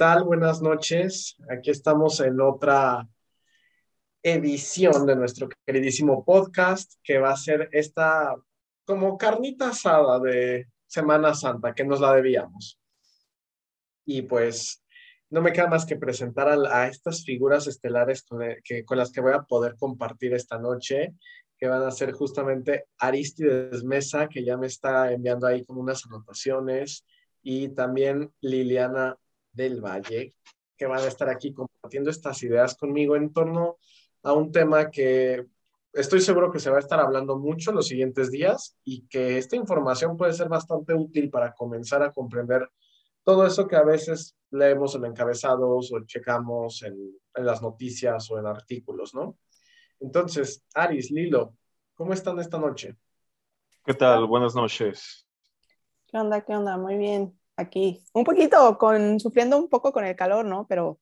[0.00, 0.24] tal?
[0.24, 1.36] Buenas noches.
[1.50, 3.06] Aquí estamos en otra
[4.22, 8.34] edición de nuestro queridísimo podcast, que va a ser esta
[8.86, 12.80] como carnita asada de Semana Santa, que nos la debíamos.
[14.06, 14.82] Y pues
[15.28, 19.20] no me queda más que presentar a, estas figuras estelares con, que, con las que
[19.20, 21.12] voy a poder compartir esta noche,
[21.58, 26.06] que van a ser justamente Aristides Mesa, que ya me está enviando ahí como unas
[26.06, 27.04] anotaciones,
[27.42, 29.18] y también Liliana
[29.52, 30.34] del Valle,
[30.76, 33.78] que van a estar aquí compartiendo estas ideas conmigo en torno
[34.22, 35.46] a un tema que
[35.92, 39.56] estoy seguro que se va a estar hablando mucho los siguientes días y que esta
[39.56, 42.68] información puede ser bastante útil para comenzar a comprender
[43.24, 46.96] todo eso que a veces leemos en encabezados o checamos en,
[47.34, 49.36] en las noticias o en artículos, ¿no?
[50.00, 51.56] Entonces, Aris, Lilo,
[51.94, 52.96] ¿cómo están esta noche?
[53.84, 54.26] ¿Qué tal?
[54.26, 55.26] Buenas noches.
[56.06, 56.40] ¿Qué onda?
[56.40, 56.76] ¿Qué onda?
[56.78, 58.02] Muy bien aquí.
[58.12, 60.66] Un poquito, con, sufriendo un poco con el calor, ¿no?
[60.66, 60.98] Pero,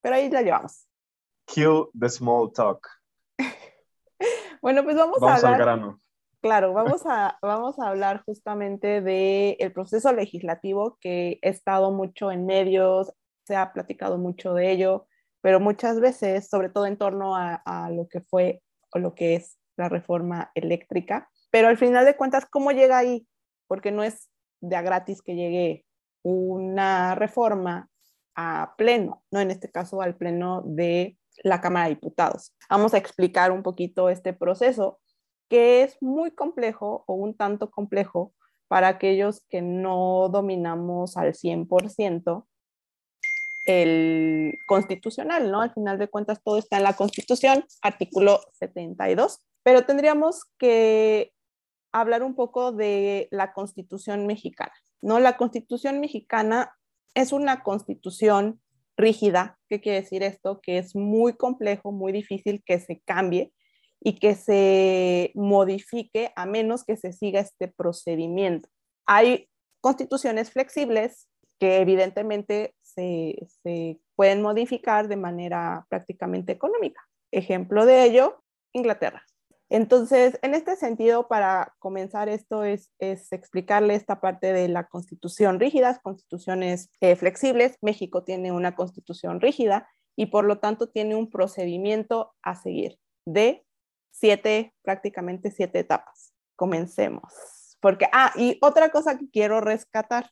[0.00, 0.88] pero ahí la llevamos.
[1.46, 2.88] Kill the small talk.
[4.62, 5.52] bueno, pues vamos, a hablar.
[5.52, 6.00] al grano.
[6.40, 12.30] Claro, vamos a, vamos a hablar justamente del el proceso legislativo que he estado mucho
[12.30, 13.12] en medios,
[13.44, 15.06] se ha platicado mucho de ello,
[15.40, 18.62] pero muchas veces, sobre todo en torno a, a lo que fue
[18.92, 23.26] o lo que es la reforma eléctrica, pero al final de cuentas, ¿cómo llega ahí?
[23.66, 24.28] Porque no es
[24.60, 25.83] de a gratis que llegue
[26.24, 27.88] una reforma
[28.34, 32.54] a pleno, no en este caso al pleno de la Cámara de Diputados.
[32.68, 34.98] Vamos a explicar un poquito este proceso
[35.48, 38.32] que es muy complejo o un tanto complejo
[38.66, 42.46] para aquellos que no dominamos al 100%
[43.66, 45.60] el constitucional, ¿no?
[45.60, 51.32] Al final de cuentas todo está en la Constitución, artículo 72, pero tendríamos que
[51.92, 54.74] hablar un poco de la Constitución mexicana.
[55.04, 55.20] ¿No?
[55.20, 56.74] La constitución mexicana
[57.14, 58.60] es una constitución
[58.96, 59.58] rígida.
[59.68, 60.60] ¿Qué quiere decir esto?
[60.62, 63.52] Que es muy complejo, muy difícil que se cambie
[64.00, 68.68] y que se modifique a menos que se siga este procedimiento.
[69.06, 69.48] Hay
[69.82, 71.28] constituciones flexibles
[71.58, 77.02] que evidentemente se, se pueden modificar de manera prácticamente económica.
[77.30, 79.22] Ejemplo de ello, Inglaterra.
[79.70, 85.98] Entonces, en este sentido, para comenzar esto es, explicarle esta parte de la constitución rígida,
[86.02, 87.76] constituciones eh, flexibles.
[87.80, 93.64] México tiene una constitución rígida y por lo tanto tiene un procedimiento a seguir de
[94.10, 96.32] siete, prácticamente siete etapas.
[96.56, 97.76] Comencemos.
[97.80, 100.30] Porque, ah, y otra cosa que quiero rescatar,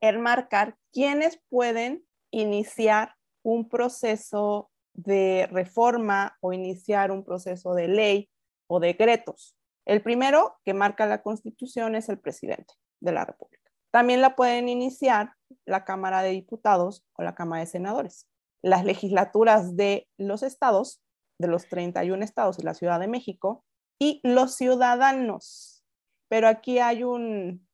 [0.00, 8.30] es marcar quiénes pueden iniciar un proceso de reforma o iniciar un proceso de ley
[8.66, 9.56] o decretos.
[9.84, 13.70] El primero que marca la Constitución es el presidente de la República.
[13.92, 15.32] También la pueden iniciar
[15.64, 18.26] la Cámara de Diputados o la Cámara de Senadores.
[18.62, 21.00] Las legislaturas de los estados,
[21.38, 23.64] de los 31 estados y la Ciudad de México,
[23.98, 25.84] y los ciudadanos.
[26.28, 27.66] Pero aquí hay un,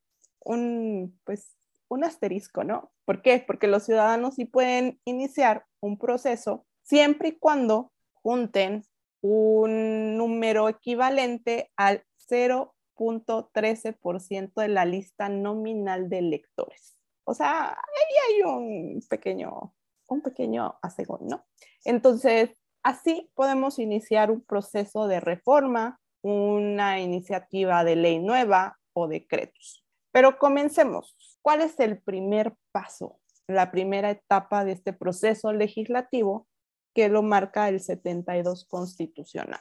[0.44, 1.56] un, pues,
[1.88, 2.92] un asterisco, ¿no?
[3.04, 3.42] ¿Por qué?
[3.44, 8.84] Porque los ciudadanos sí pueden iniciar un proceso siempre y cuando junten
[9.22, 16.96] un número equivalente al 0.13% de la lista nominal de electores.
[17.24, 19.74] O sea, ahí hay un pequeño,
[20.08, 20.78] un pequeño
[21.20, 21.44] ¿no?
[21.84, 22.50] Entonces,
[22.82, 29.84] así podemos iniciar un proceso de reforma, una iniciativa de ley nueva o decretos.
[30.10, 31.38] Pero comencemos.
[31.42, 33.18] ¿Cuál es el primer paso,
[33.48, 36.46] la primera etapa de este proceso legislativo
[36.94, 39.60] que lo marca el 72 constitucional.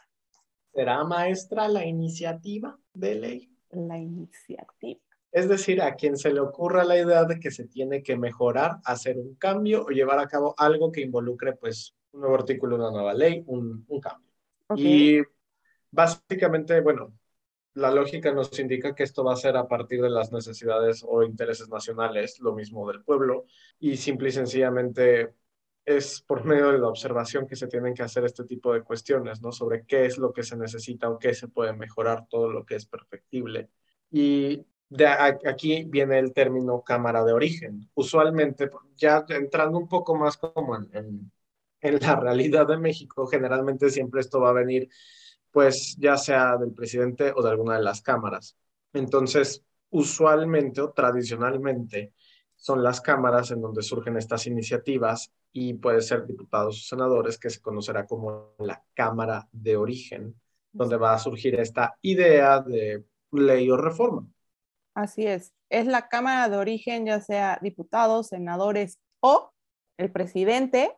[0.73, 3.57] ¿Será maestra la iniciativa de ley?
[3.71, 4.99] La iniciativa.
[5.31, 8.79] Es decir, a quien se le ocurra la idea de que se tiene que mejorar,
[8.83, 12.91] hacer un cambio o llevar a cabo algo que involucre pues un nuevo artículo, una
[12.91, 14.29] nueva ley, un, un cambio.
[14.75, 15.21] Y
[15.89, 17.13] básicamente, bueno,
[17.73, 21.23] la lógica nos indica que esto va a ser a partir de las necesidades o
[21.23, 23.45] intereses nacionales, lo mismo del pueblo,
[23.79, 25.33] y simple y sencillamente
[25.85, 29.41] es por medio de la observación que se tienen que hacer este tipo de cuestiones,
[29.41, 29.51] ¿no?
[29.51, 32.75] Sobre qué es lo que se necesita o qué se puede mejorar, todo lo que
[32.75, 33.69] es perfectible.
[34.11, 37.89] Y de aquí viene el término cámara de origen.
[37.95, 41.31] Usualmente, ya entrando un poco más como en,
[41.81, 44.89] en, la realidad de México, generalmente siempre esto va a venir,
[45.51, 48.57] pues ya sea del presidente o de alguna de las cámaras.
[48.93, 52.13] Entonces, usualmente o tradicionalmente,
[52.61, 57.49] son las cámaras en donde surgen estas iniciativas y puede ser diputados o senadores que
[57.49, 60.39] se conocerá como la Cámara de Origen,
[60.71, 64.27] donde va a surgir esta idea de ley o reforma.
[64.93, 69.51] Así es, es la Cámara de Origen, ya sea diputados, senadores o
[69.97, 70.95] el presidente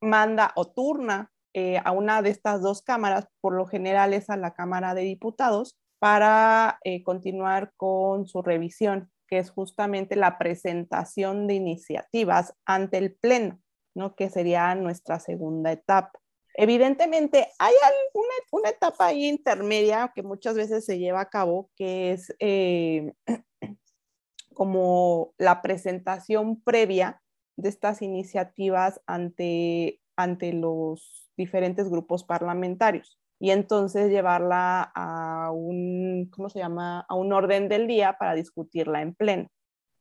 [0.00, 4.36] manda o turna eh, a una de estas dos cámaras, por lo general es a
[4.36, 11.48] la Cámara de Diputados, para eh, continuar con su revisión, que es justamente la presentación
[11.48, 13.58] de iniciativas ante el Pleno,
[13.92, 14.14] ¿no?
[14.14, 16.12] que sería nuestra segunda etapa.
[16.54, 22.12] Evidentemente, hay alguna, una etapa ahí intermedia que muchas veces se lleva a cabo, que
[22.12, 23.12] es eh,
[24.54, 27.20] como la presentación previa
[27.56, 36.48] de estas iniciativas ante, ante los diferentes grupos parlamentarios y entonces llevarla a un, ¿cómo
[36.48, 37.00] se llama?
[37.08, 39.48] A un orden del día para discutirla en pleno.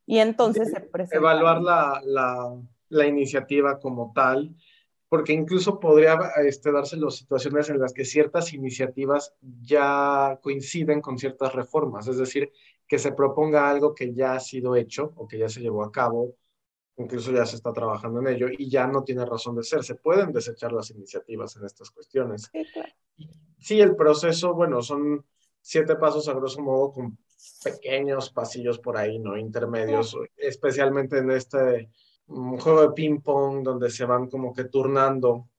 [0.05, 1.17] Y entonces se presenta.
[1.17, 4.55] Evaluar la, la, la, iniciativa como tal,
[5.07, 11.17] porque incluso podría este, darse las situaciones en las que ciertas iniciativas ya coinciden con
[11.17, 12.51] ciertas reformas, es decir,
[12.87, 15.91] que se proponga algo que ya ha sido hecho o que ya se llevó a
[15.91, 16.35] cabo
[16.97, 19.83] incluso ya se está trabajando en ello y ya no tiene razón de ser.
[19.83, 22.49] Se pueden desechar las iniciativas en estas cuestiones.
[22.51, 22.65] Sí,
[23.69, 25.25] el proceso, bueno, son
[25.61, 27.17] siete pasos a grosso modo con
[27.63, 29.37] pequeños pasillos por ahí, ¿no?
[29.37, 31.89] Intermedios, especialmente en este
[32.27, 35.49] mm, juego de ping-pong donde se van como que turnando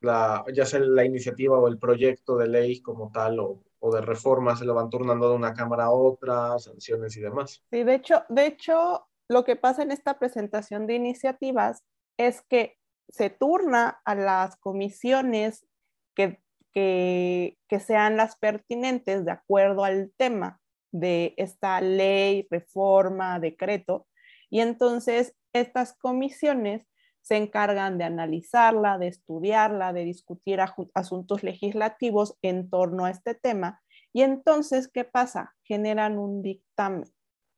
[0.00, 4.00] la, ya sea la iniciativa o el proyecto de ley como tal o, o de
[4.00, 7.62] reforma, se lo van turnando de una cámara a otra, sanciones y demás.
[7.70, 11.84] Sí, de hecho, de hecho, lo que pasa en esta presentación de iniciativas
[12.16, 12.78] es que
[13.08, 15.66] se turna a las comisiones
[16.14, 16.42] que,
[16.72, 20.60] que, sean las pertinentes de acuerdo al tema
[20.92, 24.06] de esta ley, reforma, decreto,
[24.50, 26.86] y entonces estas comisiones
[27.22, 30.60] se encargan de analizarla, de estudiarla, de discutir
[30.94, 33.82] asuntos legislativos en torno a este tema.
[34.14, 35.54] Y entonces, ¿qué pasa?
[35.62, 37.04] Generan un dictamen.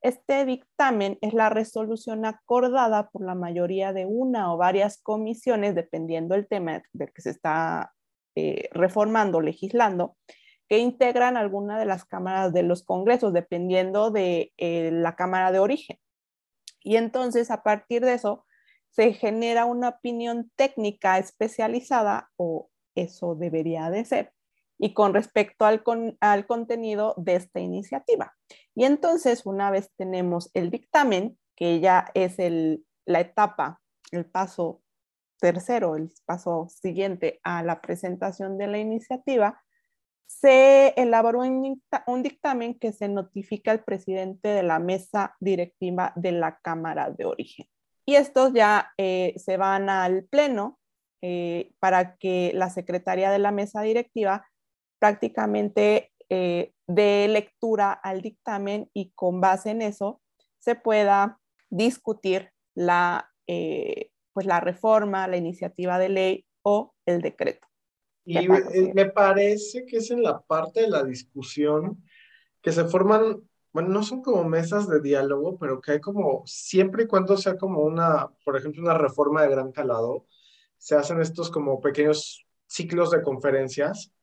[0.01, 6.35] Este dictamen es la resolución acordada por la mayoría de una o varias comisiones, dependiendo
[6.35, 7.93] del tema del que se está
[8.35, 10.15] eh, reformando, legislando,
[10.67, 15.59] que integran alguna de las cámaras de los congresos, dependiendo de eh, la cámara de
[15.59, 15.97] origen.
[16.81, 18.45] Y entonces, a partir de eso,
[18.89, 24.33] se genera una opinión técnica especializada, o eso debería de ser,
[24.77, 25.83] y con respecto al,
[26.19, 28.33] al contenido de esta iniciativa.
[28.73, 33.81] Y entonces, una vez tenemos el dictamen, que ya es el, la etapa,
[34.11, 34.81] el paso
[35.41, 39.61] tercero, el paso siguiente a la presentación de la iniciativa,
[40.27, 46.59] se elaboró un, dictamen que se notifica al presidente de la mesa directiva de la
[46.59, 47.67] Cámara de Origen.
[48.05, 50.79] Y estos ya eh, se van al Pleno
[51.21, 54.47] eh, para que la secretaria de la mesa directiva
[54.99, 60.21] prácticamente eh, dé lectura al dictamen y con base en eso
[60.59, 61.39] se pueda
[61.69, 67.67] discutir la, eh, pues la reforma, la iniciativa de ley o el decreto.
[68.23, 68.47] Y
[68.93, 72.03] me parece que es en la parte de la discusión
[72.61, 73.41] que se forman,
[73.73, 77.57] bueno, no son como mesas de diálogo, pero que hay como, siempre y cuando sea
[77.57, 80.27] como una, por ejemplo, una reforma de gran calado,
[80.77, 84.13] se hacen estos como pequeños ciclos de conferencias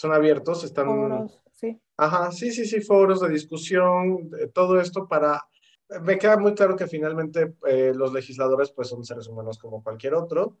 [0.00, 0.86] son abiertos, están...
[0.86, 1.78] Foros, sí.
[1.98, 5.44] Ajá, sí, sí, sí, foros de discusión, todo esto para...
[6.02, 10.14] Me queda muy claro que finalmente eh, los legisladores pues son seres humanos como cualquier
[10.14, 10.58] otro,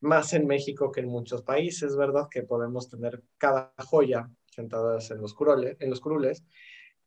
[0.00, 2.26] más en México que en muchos países, ¿verdad?
[2.28, 6.44] Que podemos tener cada joya sentadas en los, curules, en los curules.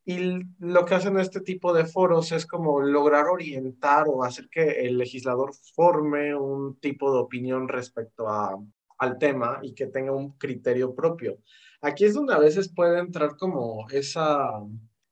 [0.05, 4.85] Y lo que hacen este tipo de foros es como lograr orientar o hacer que
[4.85, 8.55] el legislador forme un tipo de opinión respecto a,
[8.99, 11.39] al tema y que tenga un criterio propio.
[11.81, 14.61] Aquí es donde a veces puede entrar como esa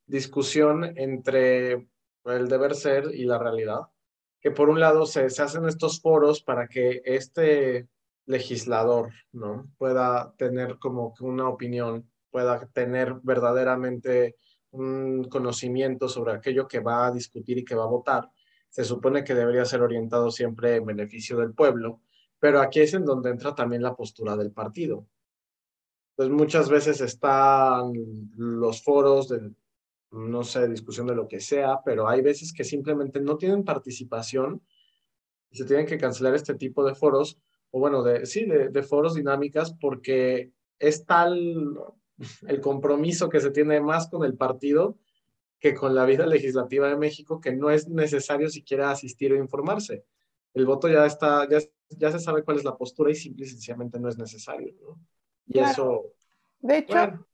[0.06, 1.88] discusión entre
[2.24, 3.80] el deber ser y la realidad,
[4.40, 7.88] que por un lado se, se hacen estos foros para que este
[8.26, 9.68] legislador ¿no?
[9.78, 14.36] pueda tener como una opinión, pueda tener verdaderamente
[14.70, 18.30] un conocimiento sobre aquello que va a discutir y que va a votar.
[18.68, 22.00] Se supone que debería ser orientado siempre en beneficio del pueblo,
[22.40, 25.06] pero aquí es en donde entra también la postura del partido.
[26.10, 27.92] Entonces muchas veces están
[28.36, 29.52] los foros de,
[30.14, 34.62] no sé, discusión de lo que sea, pero hay veces que simplemente no tienen participación
[35.50, 37.38] y se tienen que cancelar este tipo de foros,
[37.70, 41.78] o bueno, de, sí, de, de foros dinámicas, porque es tal
[42.46, 44.98] el compromiso que se tiene más con el partido
[45.58, 50.04] que con la vida legislativa de México, que no es necesario siquiera asistir o informarse.
[50.52, 53.48] El voto ya está, ya, ya se sabe cuál es la postura y simple y
[53.48, 55.00] sencillamente no es necesario, ¿no?
[55.46, 56.12] Y eso...
[56.60, 57.26] De hecho,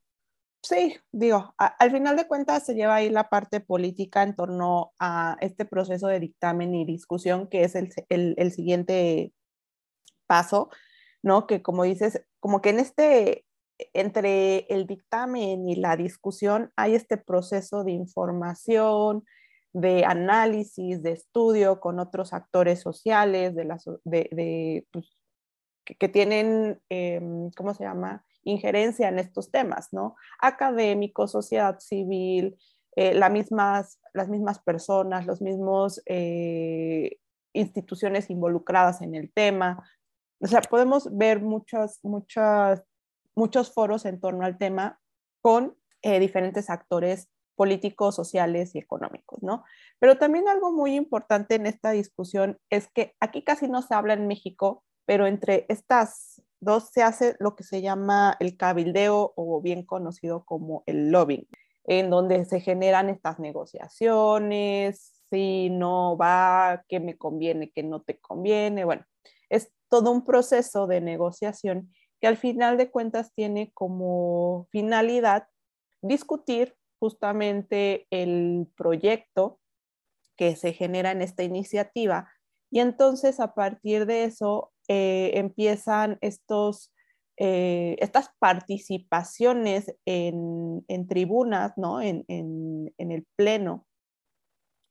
[0.63, 5.37] sí, digo, al final de cuentas se lleva ahí la parte política en torno a
[5.41, 9.33] este proceso de dictamen y discusión que es el, el, siguiente
[10.27, 10.71] paso,
[11.23, 11.47] ¿no?
[11.47, 13.47] Que como dices, como que en este,
[13.95, 19.25] entre el dictamen y la discusión hay este proceso de información,
[19.73, 23.65] de análisis, de estudio con otros actores sociales, de,
[24.05, 25.17] de, pues,
[25.85, 28.25] que, tienen, em, ¿cómo se llama?
[28.45, 30.17] Injerencia en estos temas, ¿no?
[30.41, 32.57] Académicos, sociedad civil,
[32.97, 37.19] eh, mismas, las mismas personas, los mismos eh,
[37.53, 39.89] instituciones involucradas en el tema.
[40.41, 42.83] O sea, podemos ver muchas, muchas,
[43.35, 45.01] muchos foros en torno al tema
[45.43, 49.65] con eh, diferentes actores políticos, sociales y económicos, ¿no?
[49.99, 54.15] Pero también algo muy importante en esta discusión es que aquí casi no se habla
[54.15, 59.61] en México, pero entre estas dos se hace lo que se llama el cabildeo o
[59.61, 61.49] bien conocido como el lobbying,
[61.85, 68.19] en donde se generan estas negociaciones, si no va, qué me conviene, qué no te
[68.19, 69.05] conviene, bueno,
[69.49, 75.49] es todo un proceso de negociación que al final de cuentas tiene como finalidad
[76.03, 79.59] discutir justamente el proyecto
[80.37, 82.31] que se genera en esta iniciativa.
[82.71, 86.93] Y entonces a partir de eso eh, empiezan estos,
[87.37, 92.03] eh, estas participaciones en, tribunas, ¿no?
[92.03, 93.87] En, en, el pleno,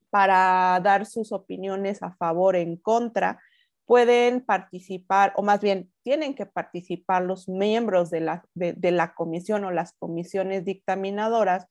[0.09, 3.41] para dar sus opiniones a favor, en contra.
[3.85, 9.65] Pueden participar, o más bien tienen que participar los miembros de la, de la comisión
[9.65, 11.67] o las comisiones dictaminadoras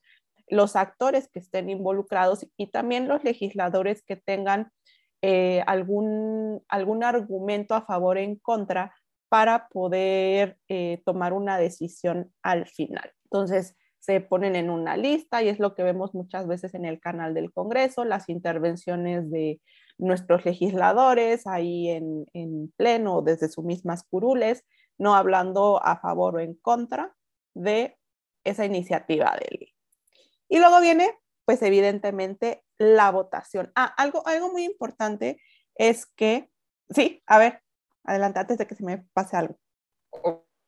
[0.51, 4.71] los actores que estén involucrados y también los legisladores que tengan
[5.21, 8.93] eh, algún, algún argumento a favor o en contra
[9.29, 13.11] para poder eh, tomar una decisión al final.
[13.25, 16.99] Entonces, se ponen en una lista y es lo que vemos muchas veces en el
[16.99, 19.59] canal del Congreso, las intervenciones de
[19.97, 24.63] nuestros legisladores ahí en, en pleno desde sus mismas curules,
[24.97, 27.13] no hablando a favor o en contra
[27.53, 27.97] de
[28.45, 29.73] esa iniciativa de ley.
[30.47, 31.11] Y luego viene,
[31.45, 33.71] pues evidentemente, la votación.
[33.75, 35.39] Ah, algo, algo muy importante
[35.75, 36.49] es que,
[36.89, 37.61] sí, a ver,
[38.03, 39.59] adelante antes de que se me pase algo.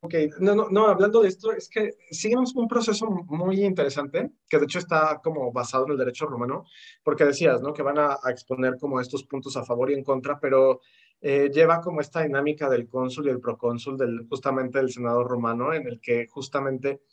[0.04, 4.58] Ok, no, no, no, hablando de esto, es que seguimos un proceso muy interesante, que
[4.58, 6.66] de hecho está como basado en el derecho romano,
[7.04, 7.72] porque decías, ¿no?
[7.72, 10.82] Que van a, exponer como estos puntos a favor y en contra, pero
[11.22, 15.72] eh, lleva como esta dinámica del cónsul y el procónsul, del, justamente del senador romano,
[15.72, 17.04] en el que justamente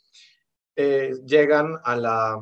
[0.75, 2.39] eh, llegan a la,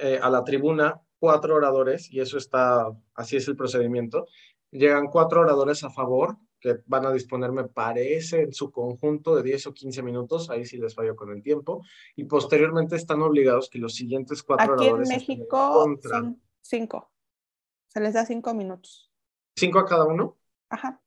[0.00, 4.26] eh, a la tribuna cuatro oradores, y eso está, así es el procedimiento,
[4.70, 9.42] llegan cuatro oradores a favor, que van a disponer, me parece, en su conjunto de
[9.42, 11.82] 10 o 15 minutos, ahí sí les fallo con el tiempo,
[12.16, 15.10] y posteriormente están obligados que los siguientes cuatro Aquí oradores...
[15.10, 17.12] en México son cinco,
[17.86, 19.10] se les da cinco minutos.
[19.56, 20.38] ¿Cinco a cada uno?
[20.70, 21.02] Ajá.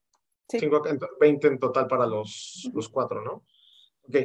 [0.47, 0.59] Sí.
[0.59, 0.83] Cinco,
[1.19, 3.45] 20 en total para los, los cuatro, ¿no?
[4.03, 4.15] Ok.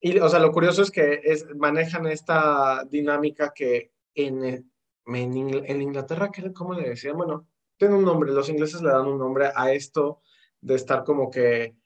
[0.00, 4.70] Y, o sea, lo curioso es que es, manejan esta dinámica que en,
[5.06, 7.16] en, Inglaterra, ¿cómo le decían?
[7.16, 10.20] Bueno, tiene un nombre, los ingleses le dan un nombre a esto
[10.60, 11.76] de estar como que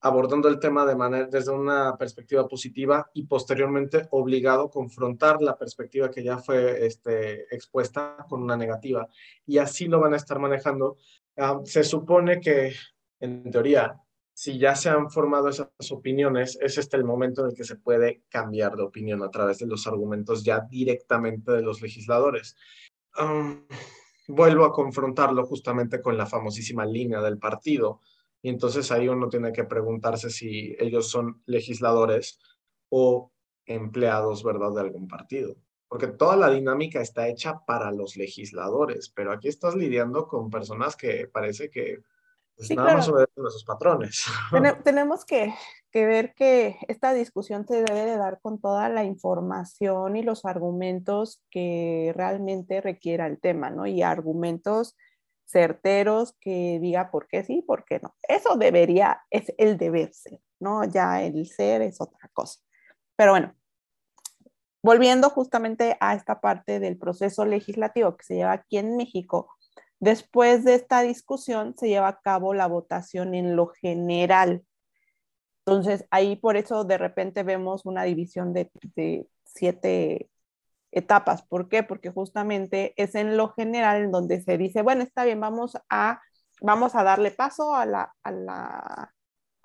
[0.00, 5.56] abordando el tema de manera, desde una perspectiva positiva y posteriormente obligado a confrontar la
[5.56, 9.06] perspectiva que ya fue este, expuesta con una negativa.
[9.46, 10.96] Y así lo van a estar manejando.
[11.36, 12.72] Ah, se supone que,
[13.20, 13.96] en teoría,
[14.34, 17.76] si ya se han formado esas opiniones, es este el momento en el que se
[17.76, 22.56] puede cambiar de opinión a través de los argumentos ya directamente de los legisladores.
[24.28, 28.00] vuelvo a confrontarlo justamente con la famosísima línea del partido.
[28.40, 32.40] Y entonces ahí uno tiene que preguntarse si ellos son legisladores
[32.88, 33.30] o
[33.66, 35.56] empleados, ¿verdad?, de algún partido.
[35.88, 40.96] Porque toda la dinámica está hecha para los legisladores, pero aquí estás lidiando con personas
[40.96, 41.98] que parece que
[42.62, 44.24] pues sí, nada más obedecen a sus patrones.
[44.84, 45.52] tenemos que,
[45.90, 50.44] que, ver que esta discusión se debe de dar con toda la información y los
[50.44, 53.86] argumentos que realmente requiera el tema, ¿no?
[53.86, 54.96] Y argumentos
[55.44, 58.14] certeros que diga por qué sí, por qué no.
[58.22, 60.84] Eso debería, es el deber ser, ¿no?
[60.84, 62.60] Ya el ser es otra cosa.
[63.16, 63.56] Pero bueno,
[64.84, 69.50] volviendo justamente a esta parte del proceso legislativo que se lleva aquí en México,
[70.02, 74.64] Después de esta discusión se lleva a cabo la votación en lo general.
[75.64, 78.68] Entonces, ahí por eso de repente vemos una división de,
[79.44, 80.28] siete
[80.92, 81.42] etapas.
[81.44, 81.84] ¿Por qué?
[81.84, 86.20] Porque justamente es en lo general en donde se dice, bueno, está bien, vamos a,
[86.60, 89.14] vamos a darle paso a la, a la,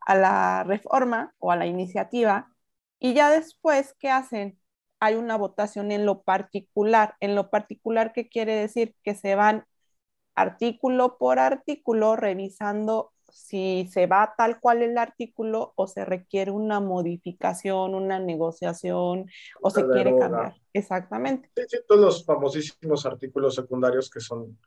[0.06, 2.51] a la reforma o a la iniciativa.
[3.00, 4.60] Y ya después, ¿qué hacen?
[5.00, 7.15] Hay una votación en lo particular.
[7.22, 8.96] En lo particular, ¿qué quiere decir?
[9.03, 9.65] Que se van
[10.38, 16.79] artículo por artículo, revisando si se va tal cual el artículo o se requiere una
[16.79, 19.29] modificación, una negociación
[19.62, 20.56] o se quiere cambiar.
[20.74, 21.50] Exactamente.
[21.56, 24.58] Sí, sí, todos los famosísimos artículos secundarios que son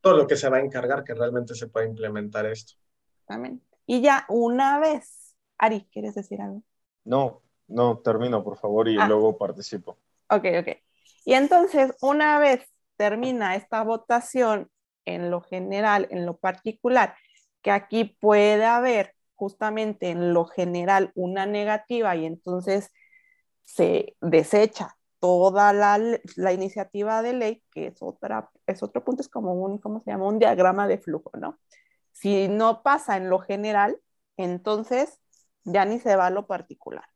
[0.00, 2.74] todo lo que se va a encargar que realmente se pueda implementar esto.
[3.12, 3.64] Exactamente.
[3.86, 6.62] Y ya una vez, Ari, ¿quieres decir algo?
[7.04, 9.06] No, no, termino, por favor, y ah.
[9.06, 9.96] luego participo.
[10.28, 10.68] Ok, ok.
[11.24, 12.66] Y entonces, una vez
[12.96, 14.70] termina esta votación
[15.04, 17.16] en lo general, en lo particular,
[17.62, 22.90] que aquí puede haber justamente en lo general una negativa y entonces
[23.64, 25.98] se desecha toda la,
[26.36, 30.10] la, iniciativa de ley, que es, otra, es otro punto, es como un, ¿cómo se
[30.10, 30.28] llama?
[30.28, 31.58] Un diagrama de flujo, ¿no?
[32.12, 33.98] Si no pasa en lo general,
[34.36, 35.18] entonces
[35.64, 37.08] ya ni se va a lo particular.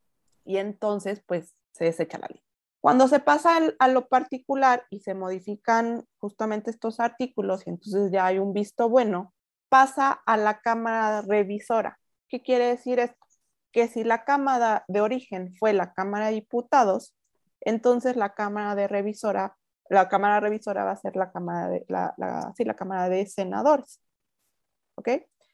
[0.45, 2.43] Y entonces, pues, se desecha la ley.
[2.81, 8.27] Cuando se pasa a lo particular y se modifican justamente estos artículos y entonces ya
[8.27, 9.35] hay un visto bueno,
[9.69, 11.99] pasa a la Cámara Revisora.
[12.29, 13.17] ¿Qué quiere decir esto?
[13.73, 17.17] Que si la Cámara de origen fue la Cámara de Diputados,
[17.61, 19.57] entonces la Cámara de Revisora,
[19.91, 21.85] la Cámara Revisora va a ser la Cámara de,
[22.57, 24.01] sí, la Cámara de Senadores.
[24.95, 25.09] ¿Ok?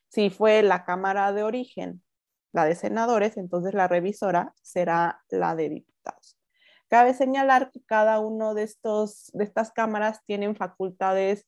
[0.08, 2.02] Si fue la Cámara de origen,
[2.52, 6.38] la de senadores, entonces la revisora será la de diputados.
[6.88, 11.46] Cabe señalar que cada uno de, estos, de estas cámaras tienen facultades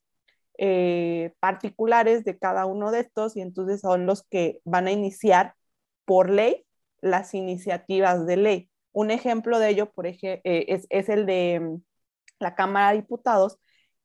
[0.57, 5.53] eh, particulares de cada uno de estos y entonces son los que van a iniciar
[6.05, 6.65] por ley
[7.01, 8.69] las iniciativas de ley.
[8.91, 11.81] Un ejemplo de ello, por ejemplo, eh, es, es, el de mm,
[12.39, 13.59] la Cámara de Diputados,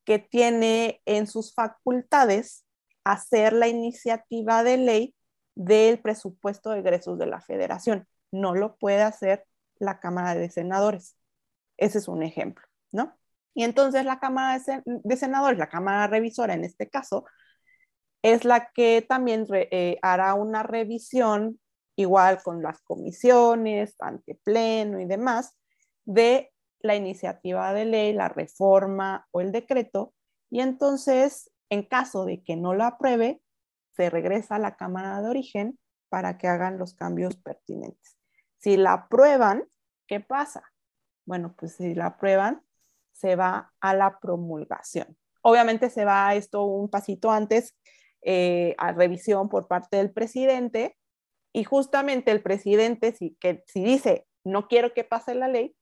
[0.04, 2.66] que tiene en sus facultades
[3.04, 5.14] hacer la iniciativa de ley
[5.54, 8.06] del presupuesto de egresos de la federación.
[8.30, 9.46] No lo puede hacer
[9.78, 11.16] la Cámara de Senadores.
[11.82, 13.16] Ese es un ejemplo, ¿no?
[13.54, 17.24] Y entonces la Cámara de, Senadores, la Cámara Revisora en este caso,
[18.22, 21.60] es la que también eh, hará una revisión
[21.96, 25.56] igual con las comisiones, ante pleno y demás,
[26.04, 30.14] de la iniciativa de ley, la reforma o el decreto,
[30.50, 33.42] y entonces, en caso de que no lo apruebe,
[33.96, 38.16] se regresa a la Cámara de Origen para que hagan los cambios pertinentes.
[38.58, 39.64] Si la aprueban,
[40.06, 40.71] ¿qué pasa?
[41.24, 42.62] Bueno, pues si la aprueban,
[43.12, 45.16] se va a la promulgación.
[45.42, 47.76] Obviamente se va esto un pasito antes
[48.22, 50.96] eh, a revisión por parte del presidente
[51.52, 55.76] y justamente el presidente, si, que, si dice, no quiero que pase la ley,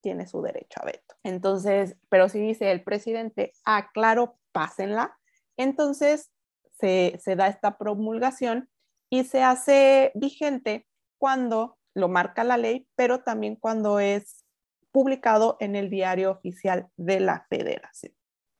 [0.00, 1.16] tiene su derecho a veto.
[1.24, 5.18] Entonces, pero si dice el presidente, ah, claro, pásenla,
[5.56, 6.30] entonces
[6.78, 8.68] se, se da esta promulgación
[9.10, 10.86] y se hace vigente
[11.18, 14.44] cuando lo marca la ley, pero también cuando es
[14.98, 18.12] publicado en el diario oficial de la federación.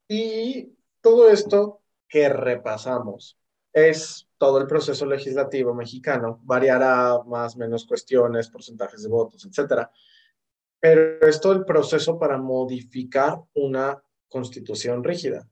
[0.09, 3.37] Y todo esto que repasamos
[3.73, 6.41] es todo el proceso legislativo mexicano.
[6.45, 9.91] Variará más menos cuestiones, porcentajes de votos, etcétera.
[10.79, 15.49] Pero es todo el proceso para modificar una constitución rígida.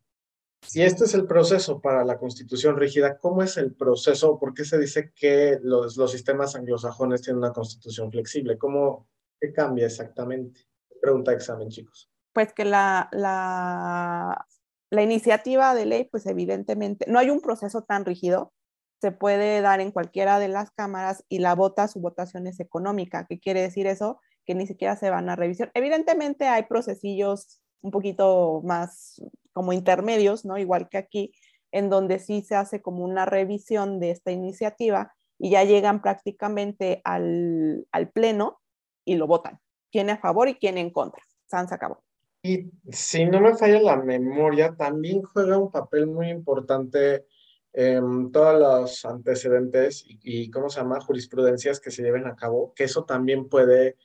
[0.62, 4.38] Si este es el proceso para la constitución rígida, ¿cómo es el proceso?
[4.38, 8.56] ¿Por qué se dice que los, los sistemas anglosajones tienen una constitución flexible?
[8.56, 9.08] ¿Cómo
[9.40, 10.60] qué cambia exactamente?
[11.06, 12.10] Pregunta examen, chicos.
[12.32, 14.44] Pues que la, la,
[14.90, 18.52] la iniciativa de ley, pues evidentemente, no hay un proceso tan rígido,
[19.00, 23.24] se puede dar en cualquiera de las cámaras y la vota, su votación es económica.
[23.28, 24.20] ¿Qué quiere decir eso?
[24.44, 25.70] Que ni siquiera se van a revisión.
[25.74, 30.58] Evidentemente hay procesillos un poquito más como intermedios, ¿no?
[30.58, 31.32] Igual que aquí,
[31.70, 37.00] en donde sí se hace como una revisión de esta iniciativa y ya llegan prácticamente
[37.04, 38.58] al, al pleno
[39.04, 39.60] y lo votan.
[39.96, 41.22] ¿Quién a favor y quién en contra?
[41.46, 42.04] Sans acabó.
[42.42, 47.24] Y si no me falla la memoria, también juega un papel muy importante
[47.72, 51.00] en todos los antecedentes y, ¿cómo se llama?
[51.00, 53.96] Jurisprudencias que se lleven a cabo, que eso también puede,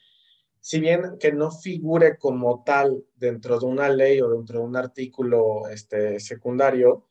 [0.62, 4.78] si bien que no figure como tal dentro de una ley o dentro de un
[4.78, 7.08] artículo este, secundario,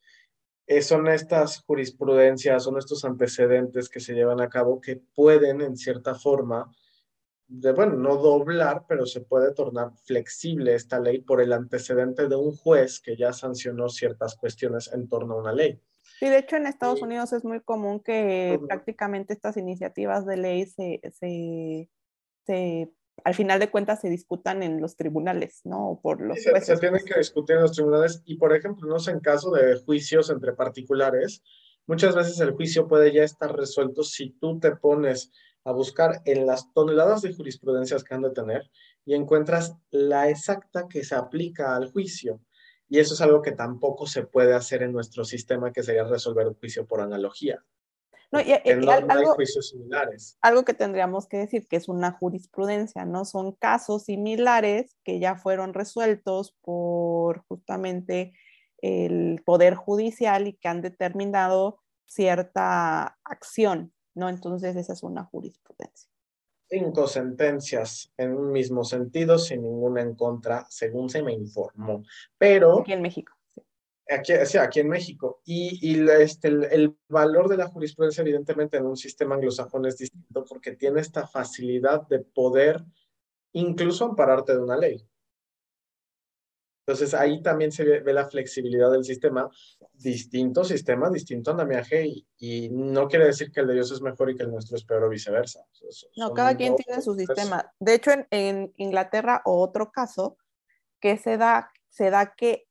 [0.66, 5.77] eh, son estas jurisprudencias, son estos antecedentes que se llevan a cabo que pueden, en
[5.77, 6.75] cierta forma,
[7.50, 12.36] de, bueno, no doblar, pero se puede tornar flexible esta ley por el antecedente de
[12.36, 15.80] un juez que ya sancionó ciertas cuestiones en torno a una ley.
[16.20, 20.66] Sí, de hecho en Estados Unidos es muy común que prácticamente estas iniciativas de ley
[20.66, 21.00] se,
[22.46, 22.92] se,
[23.24, 25.98] al final de cuentas se discutan en los tribunales, ¿no?
[26.02, 26.66] Por los jueces.
[26.66, 29.76] Se, tienen que discutir en los tribunales y, por ejemplo, no sé, en caso de
[29.80, 31.42] juicios entre particulares,
[31.86, 35.32] muchas veces el juicio puede ya estar resuelto si tú te pones
[35.64, 38.70] a buscar en las toneladas de jurisprudencias que han de tener
[39.05, 42.40] y encuentras la exacta que se aplica al juicio.
[42.88, 46.49] Y eso es algo que tampoco se puede hacer en nuestro sistema, que sería resolver
[46.49, 47.64] un juicio por analogía.
[48.33, 50.38] No, y, algo, juicios similares.
[50.40, 53.25] Algo que tendríamos que decir que es una jurisprudencia, ¿no?
[53.25, 58.33] Son casos similares que ya fueron resueltos por justamente
[58.79, 64.29] el Poder Judicial y que han determinado cierta acción, ¿no?
[64.29, 66.11] Entonces esa es una jurisprudencia.
[66.68, 72.05] Cinco sentencias en un mismo sentido, sin ninguna en contra, según se me informó.
[72.38, 72.81] Pero...
[72.81, 73.33] Aquí en México.
[74.09, 75.40] Aquí, sí, aquí en México.
[75.44, 79.99] Y, y este, el, el, valor de la jurisprudencia, evidentemente, en un sistema anglosajón es
[79.99, 82.85] distinto porque tiene esta facilidad de poder
[83.53, 85.05] incluso ampararte de una ley.
[86.90, 89.48] Entonces ahí también se ve, la flexibilidad del sistema,
[89.94, 94.29] distinto sistema, distinto andamiaje y, y, no quiere decir que el de Dios es mejor
[94.29, 95.64] y que el nuestro es peor o viceversa.
[96.16, 97.72] no, cada quien tiene su sistema.
[97.79, 100.37] De hecho, en, en, Inglaterra, otro caso
[101.00, 102.66] que se da, se da que,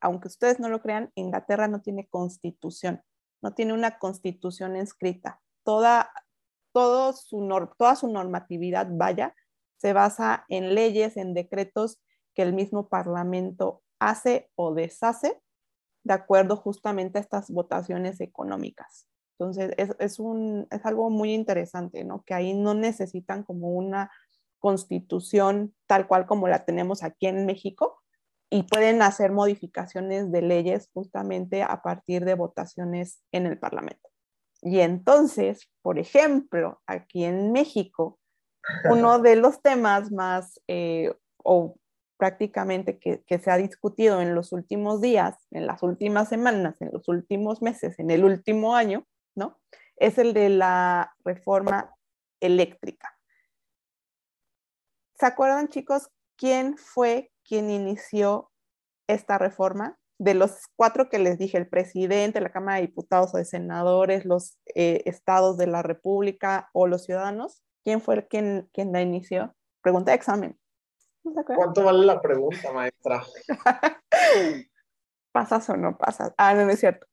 [0.00, 3.00] aunque ustedes no lo crean, Inglaterra no tiene constitución,
[3.42, 5.40] no tiene una constitución escrita.
[5.62, 6.10] Toda,
[6.72, 7.48] todo su,
[7.78, 9.36] toda su normatividad, vaya,
[9.76, 12.00] se basa en leyes, en decretos
[12.34, 15.40] que el mismo Parlamento hace o deshace
[16.04, 19.06] de acuerdo justamente a estas votaciones económicas.
[19.38, 22.22] Entonces, es, es, un, es algo muy interesante, ¿no?
[22.24, 24.10] Que ahí no necesitan como una
[24.58, 28.00] constitución tal cual como la tenemos aquí en México
[28.50, 34.10] y pueden hacer modificaciones de leyes justamente a partir de votaciones en el Parlamento.
[34.60, 38.20] Y entonces, por ejemplo, aquí en México,
[38.90, 41.76] uno de los temas más eh, o
[42.16, 47.08] prácticamente que, se ha discutido en los últimos días, en las últimas semanas, en los
[47.08, 49.58] últimos meses, en el último año, ¿no?
[49.96, 51.94] Es el de la reforma
[52.40, 53.16] eléctrica.
[55.18, 58.50] ¿Se acuerdan, chicos, quién fue quien inició
[59.08, 59.98] esta reforma?
[60.18, 64.24] De los cuatro que les dije, el presidente, la Cámara de Diputados o de Senadores,
[64.24, 69.54] los eh, estados de la República o los ciudadanos, ¿quién fue quien, quien la inició?
[69.80, 70.61] Pregunta de examen.
[71.22, 73.22] ¿Cuánto vale la pregunta, maestra?
[75.32, 76.34] ¿Pasas o no pasas?
[76.36, 77.06] Ah, no, no es cierto.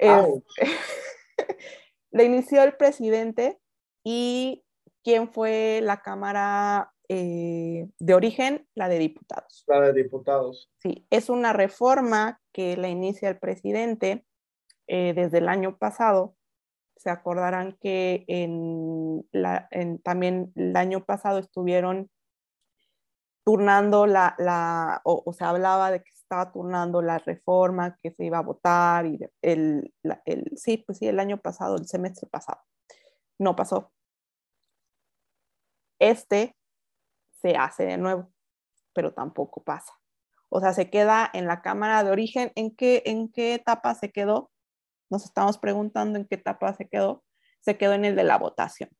[0.00, 0.26] Ah,
[2.10, 3.58] le inició el presidente
[4.04, 4.64] y
[5.02, 9.64] quién fue la Cámara eh, de origen, la de diputados.
[9.66, 10.70] La de diputados.
[10.78, 14.24] Sí, es una reforma que la inicia el presidente
[14.86, 16.34] eh, desde el año pasado.
[16.96, 22.10] Se acordarán que en la, en, también el año pasado estuvieron
[23.48, 28.36] turnando la, la o, se hablaba de que estaba turnando la reforma, que se iba
[28.36, 29.94] a votar, y el,
[30.26, 32.60] el, sí, pues sí, el año pasado, el semestre pasado.
[33.38, 33.90] No pasó.
[35.98, 36.54] Este
[37.40, 38.30] se hace de nuevo,
[38.92, 39.94] pero tampoco pasa.
[40.50, 42.52] O sea, se queda en la cámara de origen.
[42.54, 44.50] ¿En qué, en qué etapa se quedó?
[45.08, 47.24] Nos estamos preguntando en qué etapa se quedó.
[47.60, 48.90] Se quedó en el de la votación.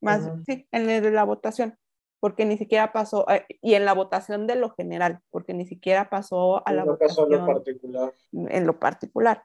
[0.00, 1.78] Más, sí, en el de la votación
[2.24, 6.08] porque ni siquiera pasó, eh, y en la votación de lo general, porque ni siquiera
[6.08, 7.28] pasó a la no votación.
[7.28, 8.14] Pasó en lo particular.
[8.32, 9.44] En lo particular,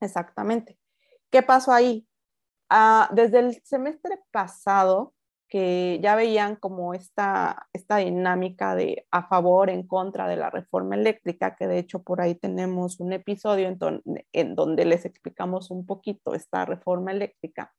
[0.00, 0.78] exactamente.
[1.30, 2.06] ¿Qué pasó ahí?
[2.70, 5.14] Ah, desde el semestre pasado,
[5.48, 10.94] que ya veían como esta, esta dinámica de a favor, en contra de la reforma
[10.94, 13.80] eléctrica, que de hecho por ahí tenemos un episodio en,
[14.30, 17.74] en donde les explicamos un poquito esta reforma eléctrica.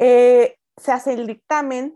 [0.00, 1.94] Eh, se hace el dictamen,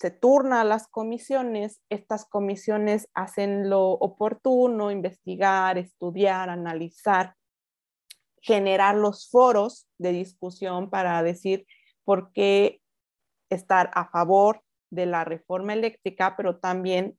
[0.00, 7.34] se turna a las comisiones, estas comisiones hacen lo oportuno, investigar, estudiar, analizar,
[8.40, 11.66] generar los foros de discusión para decir
[12.04, 12.80] por qué
[13.50, 17.18] estar a favor de la reforma eléctrica, pero también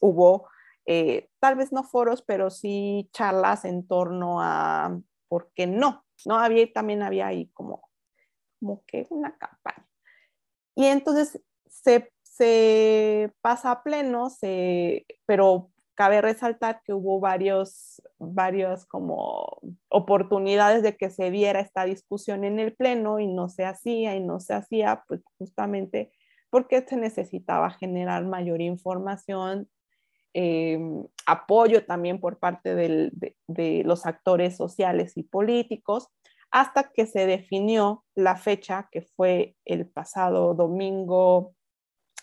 [0.00, 0.48] hubo,
[0.86, 6.38] eh, tal vez no foros, pero sí charlas en torno a por qué no, ¿no?
[6.38, 7.88] Había, también había ahí como,
[8.58, 9.86] como que una campaña.
[10.74, 18.86] Y entonces se se pasa a pleno, se, pero cabe resaltar que hubo varios, varios
[18.86, 24.16] como oportunidades de que se diera esta discusión en el pleno y no se hacía
[24.16, 26.10] y no se hacía, pues justamente
[26.50, 29.68] porque se necesitaba generar mayor información,
[30.34, 30.80] eh,
[31.26, 33.12] apoyo también por parte de,
[33.46, 36.08] de los actores sociales y políticos,
[36.50, 41.54] hasta que se definió la fecha que fue el pasado domingo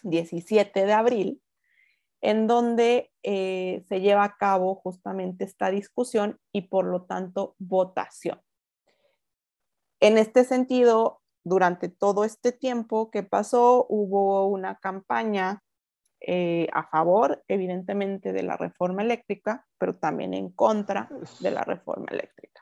[0.04, 1.42] 17 de abril,
[2.22, 8.42] en donde eh, se lleva a cabo justamente esta discusión y por lo tanto votación.
[10.00, 15.64] En este sentido, durante todo este tiempo que pasó, hubo una campaña
[16.22, 21.10] eh, a favor, evidentemente, de la reforma eléctrica, pero también en contra
[21.40, 22.62] de la reforma eléctrica.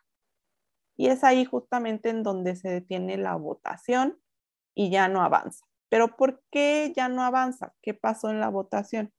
[0.96, 4.20] Y es ahí justamente en donde se detiene la votación
[4.74, 5.66] y ya no avanza.
[5.90, 7.74] Pero ¿por qué ya no avanza?
[7.82, 9.12] ¿Qué pasó en la votación?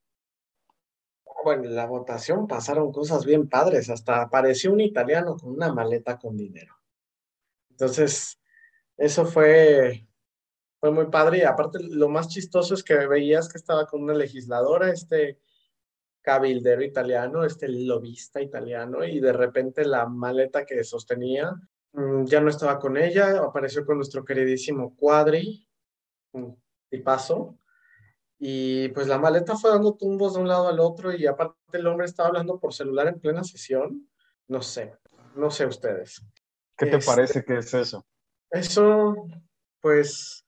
[1.45, 6.19] Bueno, en la votación pasaron cosas bien padres, hasta apareció un italiano con una maleta
[6.19, 6.75] con dinero.
[7.71, 8.41] Entonces,
[8.97, 10.07] eso fue,
[10.79, 14.15] fue muy padre y aparte lo más chistoso es que veías que estaba con una
[14.15, 15.41] legisladora, este
[16.21, 21.55] cabildero italiano, este lobista italiano y de repente la maleta que sostenía
[21.93, 25.67] mm, ya no estaba con ella, apareció con nuestro queridísimo Cuadri,
[26.91, 27.59] y paso
[28.43, 31.87] y pues la maleta fue dando tumbos de un lado al otro y aparte el
[31.87, 34.09] hombre estaba hablando por celular en plena sesión.
[34.49, 34.97] No sé,
[35.37, 36.25] no sé ustedes.
[36.75, 38.07] ¿Qué te este, parece que es eso?
[38.51, 39.15] Eso,
[39.83, 40.47] pues,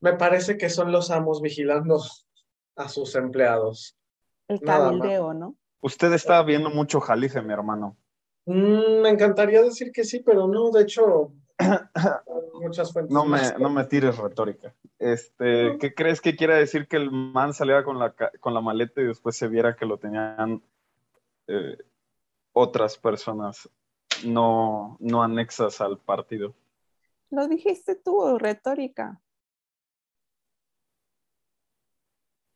[0.00, 2.00] me parece que son los amos vigilando
[2.76, 3.98] a sus empleados.
[4.46, 5.56] El cabildeo, ¿no?
[5.80, 7.96] Usted está viendo mucho Jalife, mi hermano.
[8.46, 11.32] Mm, me encantaría decir que sí, pero no, de hecho,
[12.54, 13.12] muchas fuentes.
[13.12, 14.74] No me, no me tires retórica.
[14.98, 19.00] Este, ¿Qué crees que quiera decir que el man saliera con la, con la maleta
[19.00, 20.62] y después se viera que lo tenían
[21.48, 21.78] eh,
[22.52, 23.68] otras personas
[24.24, 26.54] no, no anexas al partido?
[27.30, 29.20] Lo dijiste tú, retórica.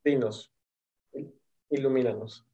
[0.04, 0.52] Dinos,
[1.70, 2.46] ilumínanos.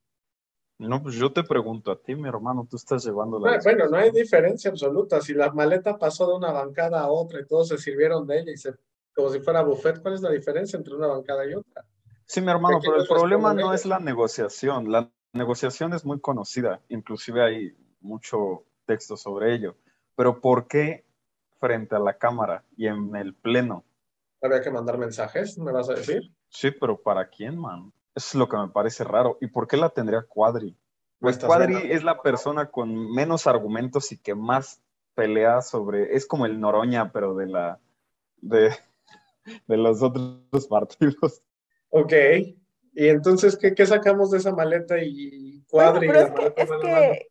[0.88, 3.60] No, pues yo te pregunto a ti, mi hermano, tú estás llevando la...
[3.62, 5.20] Bueno, no hay diferencia absoluta.
[5.20, 8.52] Si la maleta pasó de una bancada a otra y todos se sirvieron de ella
[8.52, 8.74] y se,
[9.14, 11.84] como si fuera buffet, ¿cuál es la diferencia entre una bancada y otra?
[12.26, 14.90] Sí, mi hermano, pero el problema no es la negociación.
[14.90, 19.76] La negociación es muy conocida, inclusive hay mucho texto sobre ello.
[20.16, 21.04] Pero ¿por qué
[21.60, 23.84] frente a la cámara y en el pleno?
[24.42, 26.34] Había que mandar mensajes, ¿me vas a decir?
[26.48, 27.92] Sí, pero ¿para quién, man?
[28.14, 29.38] Es lo que me parece raro.
[29.40, 30.77] ¿Y por qué la tendría Cuadri?
[31.18, 34.83] Pues Cuadri es la persona con menos argumentos y que más
[35.14, 36.14] pelea sobre.
[36.16, 37.81] Es como el Noroña, pero de la.
[38.38, 38.70] de,
[39.66, 41.42] de los otros partidos.
[41.90, 42.12] Ok.
[42.94, 46.09] Y entonces, ¿qué, qué sacamos de esa maleta y Cuadri?
[46.09, 47.29] es, que, es que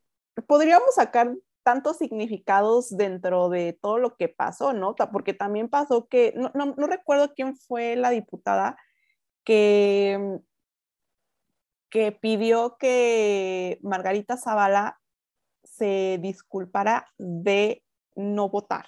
[0.48, 4.96] podríamos sacar tantos significados dentro de todo lo que pasó, ¿no?
[5.12, 8.78] Porque también pasó que, no, no, no recuerdo quién fue la diputada
[9.44, 10.40] que
[11.92, 15.00] que pidió que Margarita Zavala
[15.64, 17.84] se disculpara de
[18.16, 18.86] no votar,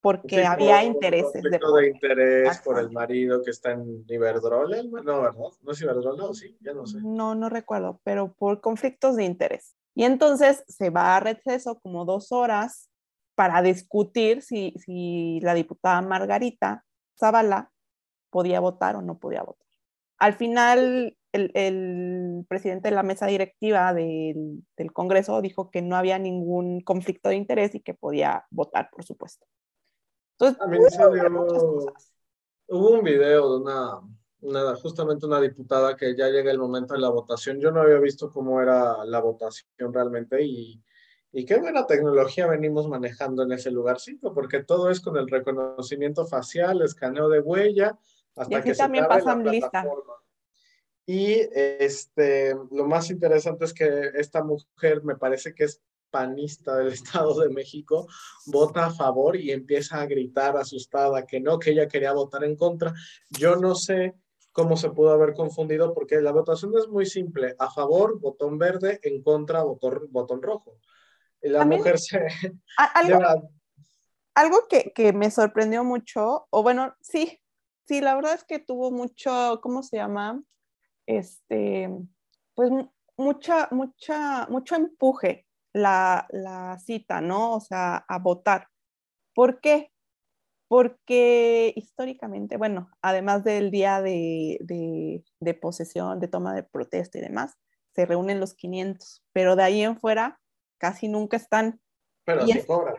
[0.00, 1.42] porque había intereses.
[1.42, 4.90] De, de interés por el marido que está en Iberdrola, no,
[5.22, 5.34] ¿verdad?
[5.60, 6.56] ¿No es Iberdrola o sí?
[6.60, 6.98] Ya no sé.
[7.02, 9.76] No, no recuerdo, pero por conflictos de interés.
[9.94, 12.90] Y entonces se va a receso como dos horas
[13.34, 16.84] para discutir si, si la diputada Margarita
[17.18, 17.70] Zavala
[18.30, 19.66] podía votar o no podía votar.
[20.18, 26.80] Al final el, presidente de la mesa directiva del, Congreso dijo que no había ningún
[26.80, 29.46] conflicto de interés y que podía votar, por supuesto.
[30.38, 30.60] Entonces,
[32.66, 33.64] hubo un video de
[34.42, 37.60] una, justamente una diputada que ya llega el momento de la votación.
[37.60, 40.82] Yo no había visto cómo era la votación realmente y,
[41.32, 46.26] y qué buena tecnología venimos manejando en ese lugarcito, porque todo es con el reconocimiento
[46.26, 47.98] facial, escaneo de huella,
[48.36, 49.84] hasta y que también pasan lista.
[51.06, 56.92] Y este, lo más interesante es que esta mujer, me parece que es panista del
[56.92, 58.06] Estado de México,
[58.46, 62.56] vota a favor y empieza a gritar asustada que no, que ella quería votar en
[62.56, 62.94] contra.
[63.30, 64.14] Yo no sé
[64.52, 69.00] cómo se pudo haber confundido porque la votación es muy simple, a favor, botón verde,
[69.02, 70.78] en contra, botón, botón rojo.
[71.40, 72.18] Y la mujer se...
[72.76, 73.50] Algo,
[74.34, 77.40] algo que, que me sorprendió mucho, o bueno, sí,
[77.86, 80.42] sí, la verdad es que tuvo mucho, ¿cómo se llama?
[81.06, 81.90] Este,
[82.54, 82.70] pues
[83.16, 87.54] mucha, mucha, mucho empuje la, la, cita, ¿no?
[87.54, 88.68] O sea, a votar.
[89.34, 89.90] ¿Por qué?
[90.68, 97.22] Porque históricamente, bueno, además del día de, de, de, posesión, de toma de protesta y
[97.22, 97.58] demás,
[97.94, 100.40] se reúnen los 500, pero de ahí en fuera
[100.78, 101.80] casi nunca están.
[102.24, 102.96] Pero sí cobran.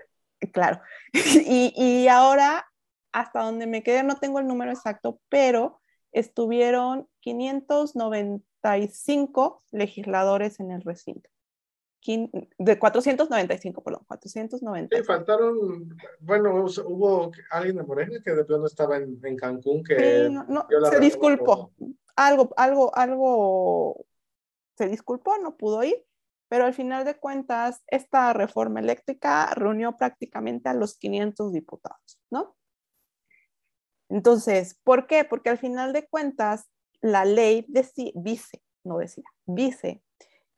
[0.52, 0.82] Claro.
[1.14, 2.66] y, y ahora,
[3.12, 5.82] hasta donde me quedé, no tengo el número exacto, pero
[6.14, 11.30] estuvieron 595 legisladores en el recinto.
[12.58, 14.98] De 495, perdón, 490.
[14.98, 20.30] Sí, faltaron, bueno, hubo alguien de Morena que de pronto estaba en, Cancún que...
[20.30, 21.72] no, se disculpó,
[22.16, 24.06] algo, algo, algo,
[24.78, 26.04] se disculpó, no pudo ir,
[26.50, 32.58] pero al final de cuentas, esta reforma eléctrica reunió prácticamente a los 500 diputados, ¿no?
[34.14, 35.26] Entonces, ¿por qué?
[35.26, 36.70] Porque al final de cuentas,
[37.02, 37.66] la ley
[38.14, 40.04] dice, no decía, dice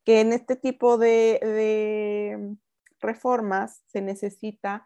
[0.04, 2.58] que en este tipo de,
[3.00, 4.86] reformas se necesita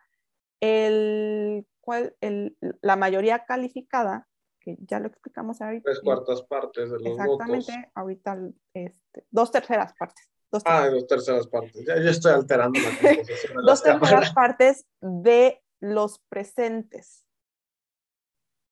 [0.60, 4.28] el, cual, el, la mayoría calificada,
[4.60, 5.86] que ya lo explicamos ahorita.
[5.86, 8.38] Tres cuartas partes de los Exactamente, ahorita
[8.76, 10.30] este, dos terceras partes.
[10.52, 10.88] Dos terceras.
[10.88, 11.86] Ah, dos terceras partes.
[11.88, 13.66] Ya yo estoy alterando la composición.
[13.66, 17.26] dos terceras partes de los presentes.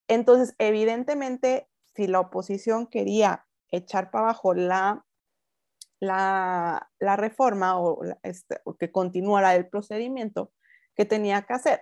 [0.08, 5.06] Entonces, evidentemente, si la oposición quería echar para abajo la,
[6.00, 7.78] la, reforma
[8.24, 10.52] este, o, que continuara el procedimiento,
[10.96, 11.82] ¿qué tenía que hacer?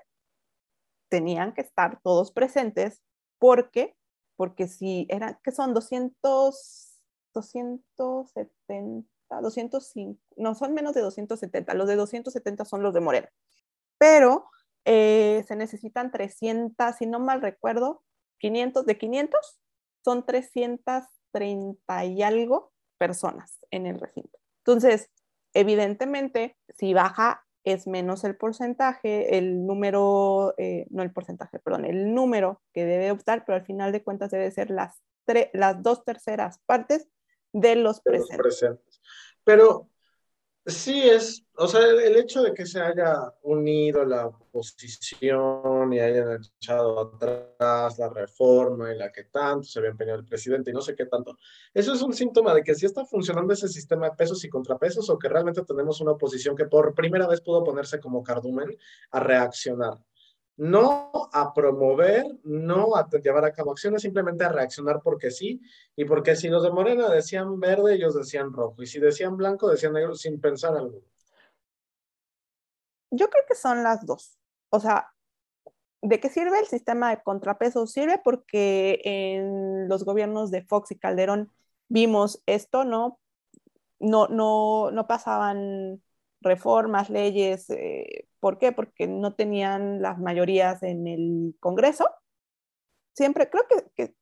[1.10, 3.02] Tenían que estar todos presentes.
[3.38, 3.96] Porque,
[4.38, 7.02] porque si eran, que son 200,
[7.34, 13.28] 270, 205, no, son menos de 270, los de 270 son los de Moreno,
[13.98, 14.50] pero
[14.86, 18.04] eh, se necesitan 300, si no mal recuerdo,
[18.40, 19.60] 500, de 500
[20.04, 24.40] son 330 y algo personas en el recinto.
[24.60, 25.12] Entonces,
[25.54, 32.14] evidentemente, si baja es menos el porcentaje, el número, eh, no el porcentaje, perdón, el
[32.14, 35.02] número que debe optar, pero al final de cuentas debe ser las,
[35.54, 37.10] las dos terceras partes
[37.52, 38.38] de los presentes.
[38.38, 39.02] Los presentes.
[39.44, 39.90] Pero
[40.68, 46.42] Sí, es, o sea, el, hecho de que se haya unido la oposición y hayan
[46.58, 50.82] echado atrás la reforma y la que tanto se había empeñado el presidente y no
[50.82, 51.38] sé qué tanto,
[51.72, 55.08] eso es un síntoma de que sí está funcionando ese sistema de pesos y contrapesos
[55.12, 58.76] o que realmente tenemos una oposición que por primera vez pudo ponerse como cardumen
[59.12, 60.00] a reaccionar
[60.58, 65.62] no a promover, no a llevar a cabo acciones, simplemente a reaccionar porque sí,
[65.96, 69.70] y porque si los de Morena decían verde, ellos decían rojo, y si decían blanco,
[69.70, 71.02] decían negro sin pensar algo.
[73.12, 74.38] Yo creo que son las dos.
[74.70, 75.14] O sea,
[76.02, 77.92] ¿de qué sirve el sistema de contrapesos?
[77.92, 81.52] Sirve porque en los gobiernos de Fox y Calderón
[81.88, 83.20] vimos esto, ¿no?
[84.00, 86.02] No, no, no pasaban
[86.42, 88.72] reformas, leyes, eh, ¿por qué?
[88.72, 92.08] Porque no tenían las mayorías en el Congreso.
[93.16, 93.64] Siempre creo
[93.96, 94.14] que,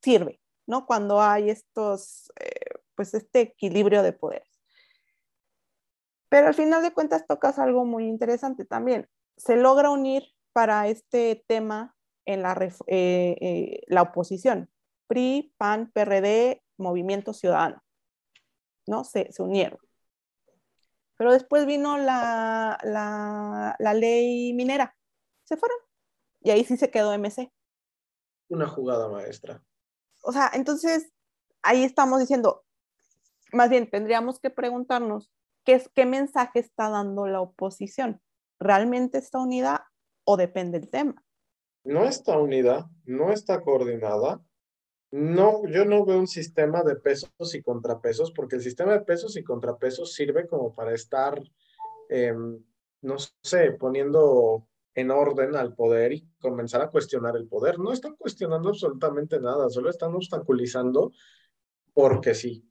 [0.00, 0.86] sirve, ¿no?
[0.86, 4.48] Cuando hay estos, eh, pues este equilibrio de poderes.
[6.28, 9.08] Pero al final de cuentas tocas algo muy interesante también.
[9.36, 14.70] Se logra unir para este tema en la, eh, la oposición.
[15.08, 17.82] PRI, PAN, PRD, Movimiento Ciudadano.
[18.86, 19.02] ¿no?
[19.02, 19.80] Se unieron.
[21.22, 24.96] Pero después vino la, la, ley minera.
[25.44, 25.78] Se fueron.
[26.40, 27.48] Y ahí sí se quedó MC.
[28.48, 29.62] Una jugada maestra.
[30.24, 31.12] O sea, entonces
[31.62, 32.64] ahí estamos diciendo,
[33.52, 35.30] más bien tendríamos que preguntarnos
[35.64, 38.20] qué, es, qué mensaje está dando la oposición.
[38.58, 39.92] ¿Realmente está unida
[40.24, 41.24] o depende del tema?
[41.84, 44.42] No está unida, no está coordinada,
[45.12, 49.36] no, yo no veo un sistema de pesos y contrapesos, porque el sistema de pesos
[49.36, 51.40] y contrapesos sirve como para estar,
[52.08, 52.58] em,
[53.02, 57.78] no sé, poniendo en orden al poder y comenzar a cuestionar el poder.
[57.78, 61.12] No están cuestionando absolutamente nada, solo están obstaculizando
[61.92, 62.66] porque sí,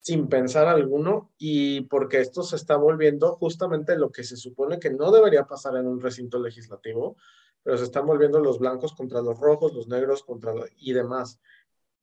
[0.00, 4.90] sin pensar alguno y porque esto se está volviendo justamente lo que se supone que
[4.90, 7.16] no debería pasar en un recinto legislativo,
[7.62, 11.38] pero se están volviendo los blancos contra los rojos, los negros contra y demás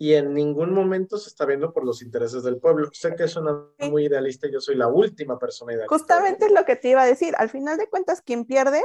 [0.02, 2.88] y en ningún momento se está viendo por los intereses del pueblo.
[2.94, 5.94] Sé que es una muy idealista y yo soy la última persona idealista.
[5.94, 7.36] Justamente es lo que te iba a decir.
[7.38, 8.82] Al final de cuentas, quien pierde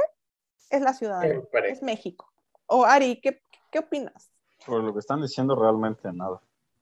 [0.69, 2.29] es la ciudadanía, es México.
[2.65, 4.29] O Ari, ¿qué, ¿qué opinas?
[4.65, 6.41] Por lo que están diciendo, realmente nada.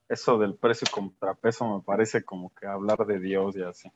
[0.09, 3.91] Eso del precio contrapeso me parece como que hablar de Dios y así.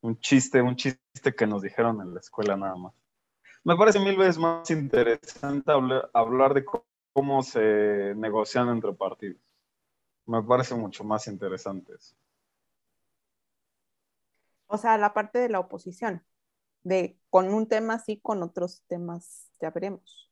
[0.00, 2.92] Un chiste, un chiste que nos dijeron en la escuela nada más.
[3.62, 6.64] Me parece mil veces más interesante hablar, hablar de
[7.14, 9.40] cómo se negocian entre partidos.
[10.26, 12.16] Me parece mucho más interesante eso.
[14.66, 16.24] O sea, la parte de la oposición,
[16.82, 20.28] de con un tema sí, con otros temas ya veremos.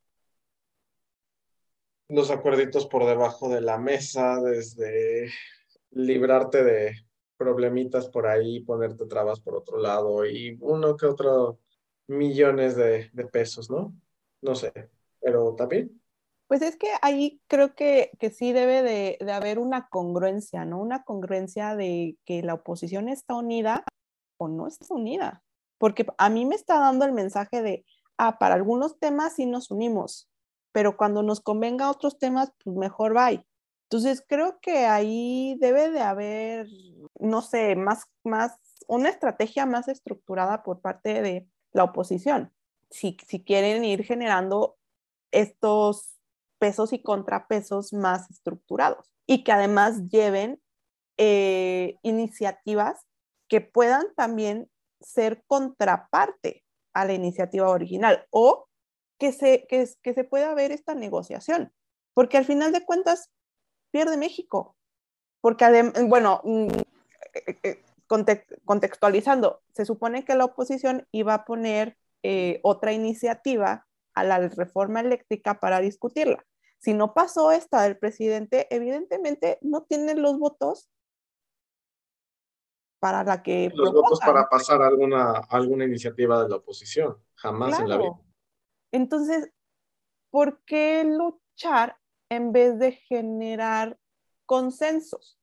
[2.09, 5.31] Los acuerditos por debajo de la mesa, desde
[5.93, 7.07] librarte de
[7.37, 11.61] problemitas por ahí, ponerte trabas por otro lado y uno que otro
[12.09, 13.95] millones de, de pesos, ¿no?
[14.41, 16.02] No sé, pero también
[16.53, 20.83] pues es que ahí creo que, sí debe de, haber una congruencia, ¿no?
[20.83, 23.85] Una congruencia de que la oposición está unida
[24.37, 25.43] o no está unida.
[25.79, 27.87] Porque a mí me está dando el mensaje de,
[28.19, 30.29] ah, para algunos temas sí nos unimos,
[30.73, 33.31] pero cuando nos convenga otros temas, pues mejor va.
[33.31, 36.67] Entonces creo que ahí debe de haber,
[37.19, 42.53] no sé, más, más, una estrategia más estructurada por parte de la oposición.
[42.91, 44.77] Si, si quieren ir generando
[45.31, 46.19] estos
[46.63, 50.63] pesos y contrapesos más estructurados y que además lleven
[51.19, 53.05] eh, iniciativas
[53.49, 56.63] que puedan también ser contraparte
[56.95, 58.69] a la iniciativa original o
[59.19, 61.73] que se, que, que se pueda ver esta negociación,
[62.15, 63.29] porque al final de cuentas
[63.91, 64.77] pierde México,
[65.41, 65.65] porque
[66.07, 66.69] bueno, mm,
[67.35, 67.83] eh, eh,
[68.65, 75.01] contextualizando, se supone que la oposición iba a poner eh, otra iniciativa a la reforma
[75.01, 76.45] eléctrica para discutirla.
[76.83, 80.91] Si no pasó esta del presidente, evidentemente no tiene los votos
[82.99, 83.71] para la que...
[83.73, 88.21] Los votos para pasar alguna, alguna iniciativa de la oposición, jamás en la vida.
[88.91, 89.53] Entonces,
[90.31, 91.97] ¿por qué luchar
[92.29, 93.97] en vez de generar
[94.45, 95.39] consensos?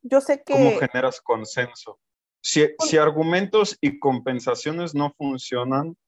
[0.00, 0.54] Yo sé que...
[0.54, 2.00] ¿Cómo generas consenso?
[2.40, 5.98] Si, si argumentos y compensaciones no funcionan,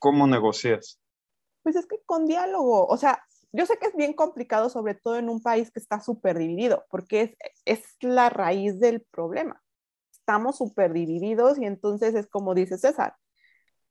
[0.00, 0.99] ¿cómo negocias?
[1.62, 5.16] Pues es que con diálogo, o sea, yo sé que es bien complicado, sobre todo
[5.16, 9.62] en un país que está súper dividido, porque es, es la raíz del problema.
[10.10, 13.16] Estamos súper divididos y entonces es como dice César,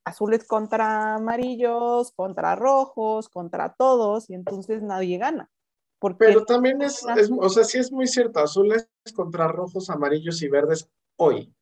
[0.04, 5.50] azules contra amarillos, contra rojos, contra todos, y entonces nadie gana.
[6.18, 10.88] Pero también es, o sea, sí es muy cierto, azules contra rojos, amarillos y verdes
[11.16, 11.54] hoy.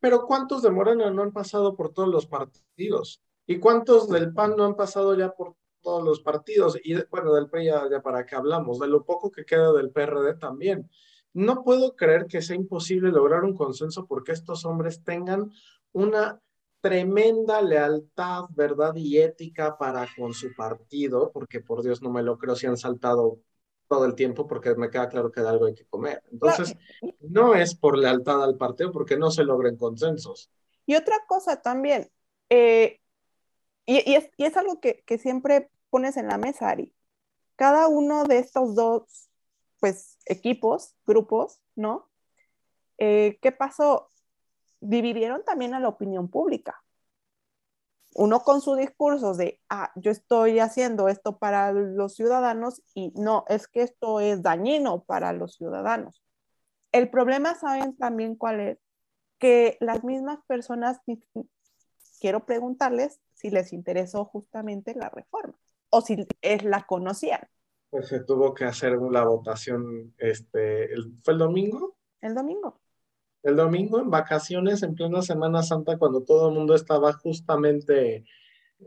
[0.00, 3.22] Pero ¿cuántos de Morena no han pasado por todos los partidos?
[3.46, 6.78] ¿Y cuántos del PAN no han pasado ya por todos los partidos?
[6.82, 9.90] Y bueno, del PRI ya, ya para qué hablamos, de lo poco que queda del
[9.90, 10.90] PRD también.
[11.32, 15.50] No puedo creer que sea imposible lograr un consenso porque estos hombres tengan
[15.92, 16.40] una
[16.80, 22.38] tremenda lealtad, verdad y ética para con su partido, porque por Dios no me lo
[22.38, 23.40] creo si han saltado
[23.88, 26.22] todo el tiempo porque me queda claro que de algo hay que comer.
[26.30, 26.76] Entonces,
[27.20, 30.50] no es por lealtad al partido porque no se logren consensos.
[30.86, 32.10] Y otra cosa también,
[32.48, 33.00] eh,
[33.86, 36.92] y, es, y, es, algo que, que, siempre pones en la mesa, Ari.
[37.56, 39.30] Cada uno de estos dos,
[39.80, 42.08] pues, equipos, grupos, ¿no?
[42.98, 44.10] Eh, ¿Qué pasó?
[44.80, 46.82] Dividieron también a la opinión pública
[48.16, 53.44] uno con su discurso de, ah, yo estoy haciendo esto para los ciudadanos y no,
[53.48, 56.22] es que esto es dañino para los ciudadanos.
[56.92, 58.78] El problema, ¿saben también cuál es?
[59.38, 61.00] Que las mismas personas,
[62.20, 65.58] quiero preguntarles si les interesó justamente la reforma
[65.90, 67.48] o si es la conocían.
[67.90, 70.90] Pues se tuvo que hacer la votación, este,
[71.22, 71.96] ¿fue el domingo?
[72.20, 72.80] El domingo
[73.46, 78.24] el domingo en vacaciones, en plena Semana Santa, cuando todo el mundo estaba justamente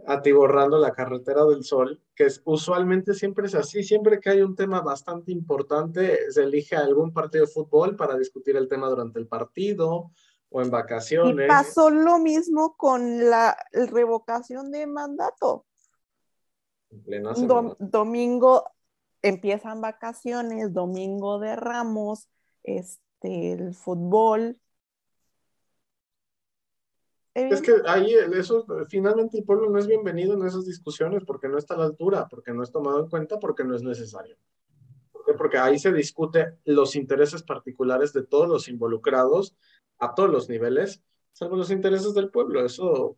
[0.06, 4.56] atiborrando la carretera del sol, que es, usualmente siempre es así, siempre que hay un
[4.56, 9.28] tema bastante importante, se elige algún partido de fútbol para discutir el tema durante el
[9.28, 10.12] partido
[10.50, 11.46] o en vacaciones.
[11.46, 15.66] Y pasó lo mismo con la revocación de mandato.
[17.80, 18.64] Domingo
[19.22, 22.28] empiezan vacaciones, domingo de Ramos,
[22.64, 24.60] este el fútbol.
[27.34, 31.58] Es que ahí eso, finalmente el pueblo no es bienvenido en esas discusiones porque no
[31.58, 34.36] está a la altura, porque no es tomado en cuenta, porque no es necesario.
[35.38, 39.56] Porque ahí se discute los intereses particulares de todos los involucrados
[40.00, 42.66] a todos los niveles, salvo los intereses del pueblo.
[42.66, 43.18] Eso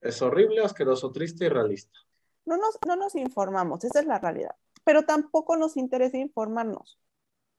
[0.00, 1.98] es horrible, asqueroso, triste y realista.
[2.44, 4.56] No nos, no nos informamos, esa es la realidad.
[4.84, 6.98] Pero tampoco nos interesa informarnos.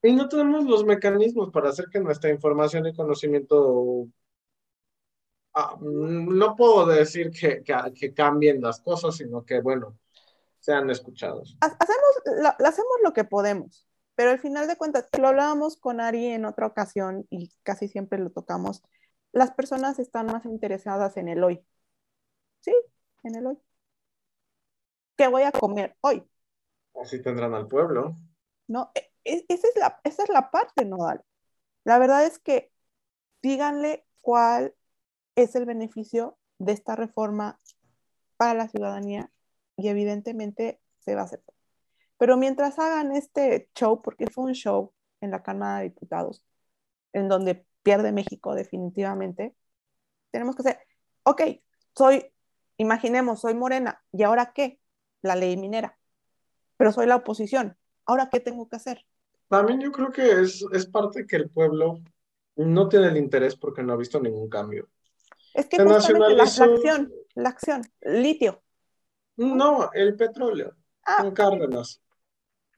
[0.02, 4.08] Y no tenemos los mecanismos para hacer que nuestra información y conocimiento...
[5.52, 9.98] Ah, no puedo decir que, que, cambien las cosas, sino que, bueno,
[10.60, 11.56] sean escuchados.
[11.60, 13.86] Hacemos lo, hacemos lo que podemos,
[14.20, 18.18] pero al final de cuentas, lo hablábamos con Ari en otra ocasión y casi siempre
[18.18, 18.82] lo tocamos,
[19.32, 21.64] las personas están más interesadas en el hoy.
[22.60, 22.74] Sí,
[23.22, 23.58] en el hoy.
[25.16, 26.22] ¿Qué voy a comer hoy?
[27.00, 28.18] Así tendrán al pueblo.
[28.68, 31.24] No, e, e, esa es la, esa es la parte nodal.
[31.84, 32.70] La verdad es que
[33.40, 34.74] díganle cuál
[35.34, 37.58] es el beneficio de esta reforma
[38.36, 39.32] para la ciudadanía
[39.78, 41.59] y evidentemente se va a aceptar.
[42.20, 44.92] Pero mientras hagan este show, porque fue un show
[45.22, 46.44] en la Cámara de Diputados,
[47.14, 49.56] en donde pierde México definitivamente,
[50.30, 50.80] tenemos que hacer,
[51.22, 51.40] ok,
[51.96, 52.30] soy,
[52.76, 54.78] imaginemos, soy morena, ¿y ahora qué?
[55.22, 55.98] La ley minera,
[56.76, 59.06] pero soy la oposición, ¿ahora qué tengo que hacer?
[59.48, 62.00] También yo creo que es, es parte que el pueblo
[62.54, 64.90] no tiene el interés porque no ha visto ningún cambio.
[65.54, 68.62] Es que justamente la, acción, la acción, litio.
[69.38, 71.22] No, el petróleo, ah.
[71.22, 72.02] con Cárdenas.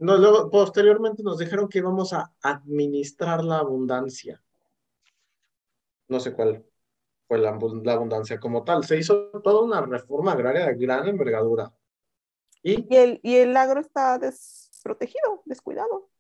[0.03, 4.43] Luego, posteriormente nos dijeron que íbamos a administrar la abundancia.
[6.09, 6.65] No sé cuál
[7.29, 8.85] fue la, abundancia como tal.
[8.85, 11.73] Se hizo toda una reforma agraria de gran envergadura.
[12.63, 16.13] Y, el, y el agro está desprotegido, descuidado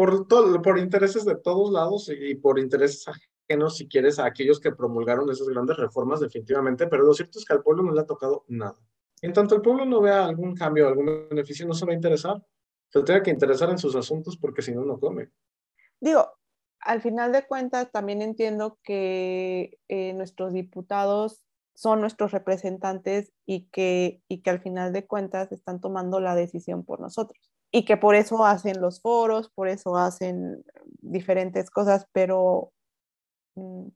[0.00, 4.58] por, todo, por intereses de todos lados y por intereses ajenos, si quieres, a aquellos
[4.58, 8.00] que promulgaron esas grandes reformas, definitivamente, pero lo cierto es que al pueblo no le
[8.00, 8.76] ha tocado nada.
[9.20, 12.42] En tanto el pueblo no vea algún cambio, algún beneficio, no se va a interesar.
[12.90, 15.30] Se tiene que interesar en sus asuntos porque si no, no come.
[16.00, 16.28] Digo,
[16.80, 24.22] al final de cuentas, también entiendo que eh, nuestros diputados son nuestros representantes y que,
[24.28, 27.50] y que al final de cuentas están tomando la decisión por nosotros.
[27.70, 30.64] Y que por eso hacen los foros, por eso hacen
[31.00, 32.72] diferentes cosas, pero
[33.54, 33.88] mm,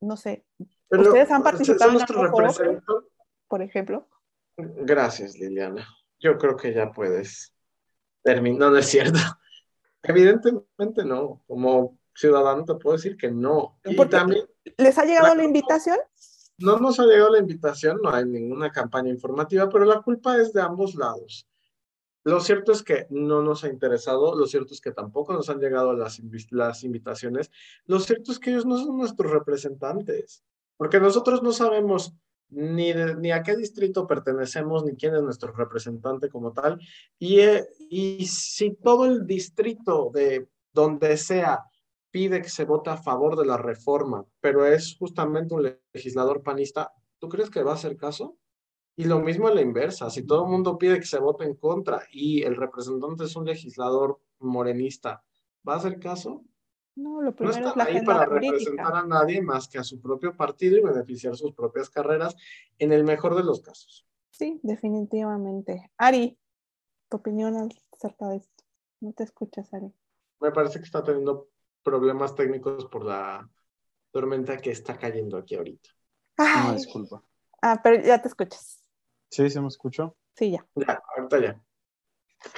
[0.00, 0.44] no sé.
[0.90, 3.08] ¿Ustedes han participado en algún foro,
[3.48, 4.08] por ejemplo?
[4.56, 5.86] Gracias, Liliana.
[6.24, 7.52] Yo creo que ya puedes
[8.22, 9.18] terminar, no es cierto.
[10.02, 11.44] Evidentemente no.
[11.46, 13.78] Como ciudadano te puedo decir que no.
[13.84, 14.46] Y también,
[14.78, 15.98] ¿Les ha llegado la invitación?
[16.56, 20.54] No nos ha llegado la invitación, no hay ninguna campaña informativa, pero la culpa es
[20.54, 21.46] de ambos lados.
[22.22, 25.58] Lo cierto es que no nos ha interesado, lo cierto es que tampoco nos han
[25.58, 27.50] llegado las, las invitaciones,
[27.84, 30.42] lo cierto es que ellos no son nuestros representantes,
[30.78, 32.14] porque nosotros no sabemos
[32.50, 36.78] ni, ni a qué distrito pertenecemos, ni quién es nuestro representante como tal,
[37.18, 41.64] y, eh, y si todo el distrito de donde sea
[42.10, 46.92] pide que se vote a favor de la reforma, pero es justamente un legislador panista,
[47.18, 48.36] ¿tú crees que va a hacer caso?
[48.96, 51.56] Y lo mismo a la inversa, si todo el mundo pide que se vote en
[51.56, 55.24] contra y el representante es un legislador morenista,
[55.68, 56.44] ¿va a hacer caso?
[56.96, 60.36] No, lo primero no está ahí para representar a nadie más que a su propio
[60.36, 62.36] partido y beneficiar sus propias carreras
[62.78, 64.06] en el mejor de los casos.
[64.30, 65.90] Sí, definitivamente.
[65.96, 66.38] Ari,
[67.08, 68.64] tu opinión acerca de esto.
[69.00, 69.92] No te escuchas, Ari.
[70.40, 71.48] Me parece que está teniendo
[71.82, 73.48] problemas técnicos por la
[74.10, 75.90] tormenta que está cayendo aquí ahorita.
[76.38, 77.22] No, disculpa.
[77.60, 78.82] Ah, pero ya te escuchas.
[79.30, 79.48] ¿Sí?
[79.50, 80.16] ¿Se me escuchó?
[80.34, 80.66] Sí, ya.
[80.74, 81.63] Ya, ahorita ya.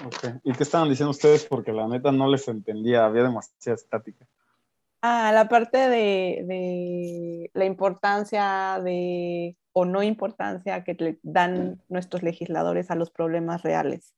[0.04, 0.40] Ok.
[0.44, 1.44] ¿Y qué estaban diciendo ustedes?
[1.44, 4.26] Porque la neta no les entendía, había demasiada estática.
[5.02, 12.22] Ah, la parte de, de la importancia de o no importancia que le dan nuestros
[12.22, 14.14] legisladores a los problemas reales.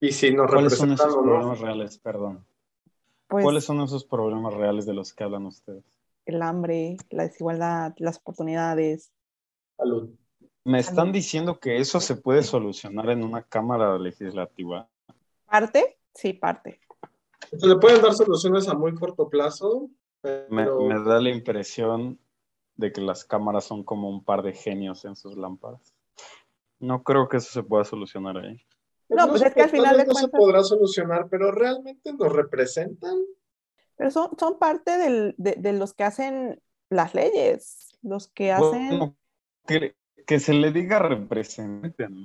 [0.00, 1.98] Y si nos ¿Cuáles son esos problemas reales?
[1.98, 2.44] Perdón.
[3.26, 5.84] Pues ¿Cuáles son esos problemas reales de los que hablan ustedes?
[6.26, 9.10] El hambre, la desigualdad, las oportunidades.
[9.76, 10.10] Salud.
[10.64, 14.88] ¿Me están diciendo que eso se puede solucionar en una Cámara Legislativa?
[15.50, 15.98] ¿Parte?
[16.14, 16.80] Sí, parte.
[17.56, 19.90] Se le pueden dar soluciones a muy corto plazo.
[20.22, 22.18] Me, me da la impresión
[22.76, 25.94] de que las cámaras son como un par de genios en sus lámparas.
[26.80, 28.60] No creo que eso se pueda solucionar ahí.
[29.08, 33.16] No, pues es que al final de no se podrá solucionar, pero realmente nos representan.
[33.96, 38.88] Pero son, son parte del, de, de, los que hacen las leyes, los que hacen...
[38.90, 39.16] Bueno,
[39.66, 39.96] que,
[40.26, 42.22] que, se le diga representen,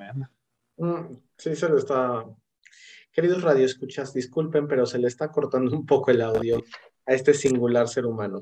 [0.78, 2.26] mm, sí, se le está...
[3.14, 6.57] Queridos radioescuchas, disculpen, pero se le está cortando un poco el audio
[7.05, 8.41] a este singular ser humano.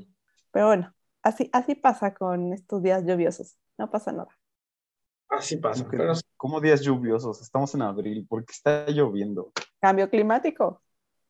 [0.49, 4.29] Pero bueno, así, así pasa con estos días lluviosos, no pasa nada.
[5.27, 5.85] Así pasa.
[5.91, 6.13] Pero...
[6.37, 7.41] ¿Cómo días lluviosos?
[7.41, 9.51] Estamos en abril, ¿por qué está lloviendo?
[9.81, 10.81] Cambio climático.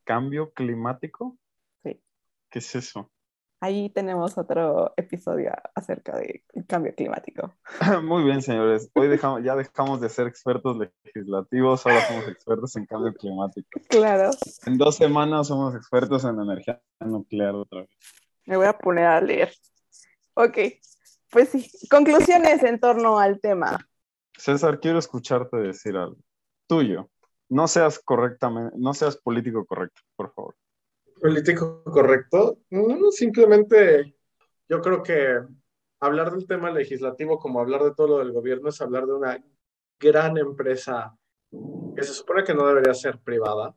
[0.03, 1.35] ¿Cambio climático?
[1.83, 1.99] Sí.
[2.49, 3.10] ¿Qué es eso?
[3.63, 7.53] Ahí tenemos otro episodio acerca del cambio climático.
[8.03, 8.89] Muy bien, señores.
[8.95, 13.79] Hoy dejamos, ya dejamos de ser expertos legislativos, ahora somos expertos en cambio climático.
[13.87, 14.31] Claro.
[14.65, 17.89] En dos semanas somos expertos en energía nuclear otra vez.
[18.47, 19.53] Me voy a poner a leer.
[20.33, 20.57] Ok,
[21.29, 21.69] pues sí.
[21.87, 23.77] Conclusiones en torno al tema.
[24.35, 26.17] César, quiero escucharte decir algo.
[26.65, 27.11] Tuyo.
[27.47, 30.55] No seas correctamente, no seas político correcto, por favor.
[31.21, 32.57] Político correcto.
[32.71, 34.15] No, simplemente
[34.67, 35.39] yo creo que
[35.99, 39.43] hablar del tema legislativo como hablar de todo lo del gobierno es hablar de una
[39.99, 41.15] gran empresa
[41.95, 43.75] que se supone que no debería ser privada,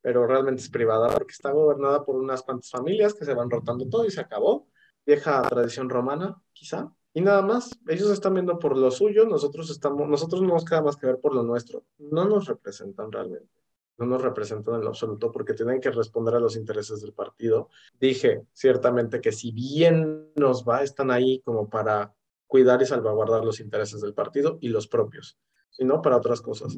[0.00, 3.88] pero realmente es privada porque está gobernada por unas cuantas familias que se van rotando
[3.88, 4.66] todo y se acabó.
[5.06, 6.92] Vieja tradición romana, quizá.
[7.14, 10.82] Y nada más, ellos están viendo por lo suyo, nosotros estamos, nosotros no nos queda
[10.82, 11.84] más que ver por lo nuestro.
[11.98, 13.59] No nos representan realmente,
[14.00, 17.68] no nos representan en lo absoluto porque tienen que responder a los intereses del partido.
[18.00, 22.12] Dije ciertamente que si bien nos va, están ahí como para
[22.46, 25.38] cuidar y salvaguardar los intereses del partido y los propios,
[25.78, 26.76] y no para otras cosas.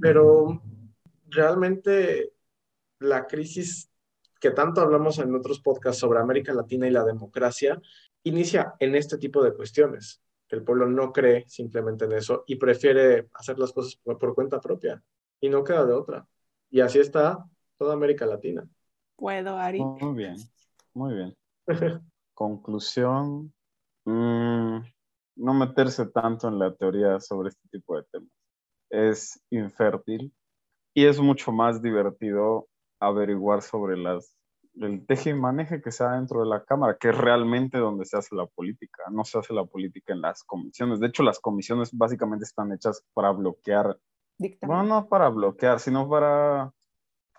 [0.00, 0.62] Pero
[1.28, 2.32] realmente
[3.00, 3.90] la crisis
[4.40, 7.80] que tanto hablamos en otros podcasts sobre América Latina y la democracia,
[8.22, 10.22] inicia en este tipo de cuestiones,
[10.54, 15.02] el pueblo no cree simplemente en eso y prefiere hacer las cosas por, cuenta propia
[15.40, 16.26] y no queda de otra.
[16.74, 17.38] Y así está
[17.78, 18.68] toda América Latina.
[19.14, 19.78] Puedo, Ari.
[19.78, 20.36] Muy bien,
[20.92, 21.36] muy bien.
[22.34, 23.54] Conclusión,
[24.04, 24.78] mmm,
[25.36, 28.28] no meterse tanto en la teoría sobre este tipo de temas.
[28.90, 30.34] Es infértil
[30.94, 32.66] y es mucho más divertido
[32.98, 34.36] averiguar sobre las
[34.74, 38.16] el teje y maneje que sea dentro de la Cámara, que es realmente donde se
[38.16, 39.04] hace la política.
[39.12, 40.98] No se hace la política en las comisiones.
[40.98, 43.96] De hecho, las comisiones básicamente están hechas para bloquear,
[44.38, 46.72] bueno, no para bloquear, sino para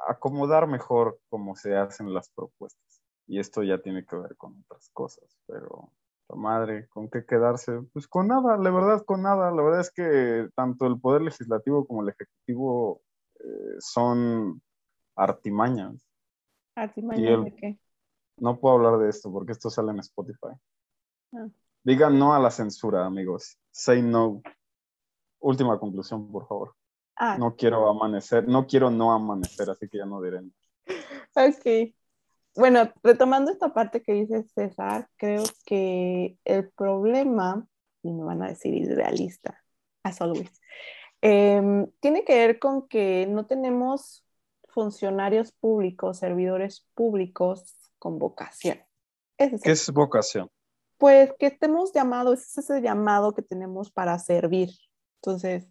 [0.08, 3.02] acomodar mejor cómo se hacen las propuestas.
[3.28, 5.92] Y esto ya tiene que ver con otras cosas, pero
[6.30, 7.82] la madre, ¿con qué quedarse?
[7.94, 9.52] Pues con nada, la verdad, con nada.
[9.52, 13.02] La verdad es que tanto el Poder Legislativo como el Ejecutivo
[13.40, 14.62] eh, son
[15.16, 16.08] artimañas.
[16.76, 17.80] ¿Artimañas de qué?
[18.38, 20.54] No puedo hablar de esto porque esto sale en Spotify.
[21.34, 21.48] Ah.
[21.84, 23.58] Digan no a la censura, amigos.
[23.72, 24.42] Say no.
[25.40, 26.76] Última conclusión, por favor.
[27.16, 27.38] Ah.
[27.38, 30.42] No quiero amanecer, no quiero no amanecer, así que ya no diré.
[31.36, 31.94] Ok.
[32.56, 37.68] Bueno, retomando esta parte que dice César, creo que el problema,
[38.02, 39.62] y me van a decir idealista,
[40.04, 40.62] as always,
[41.22, 44.26] em, tiene que ver con que no tenemos
[44.70, 48.80] funcionarios públicos, servidores públicos con vocación.
[49.38, 50.50] ¿Qué es vocación?
[50.98, 54.70] Pues que estemos llamados, es ese llamado que tenemos para servir.
[55.22, 55.68] Entonces,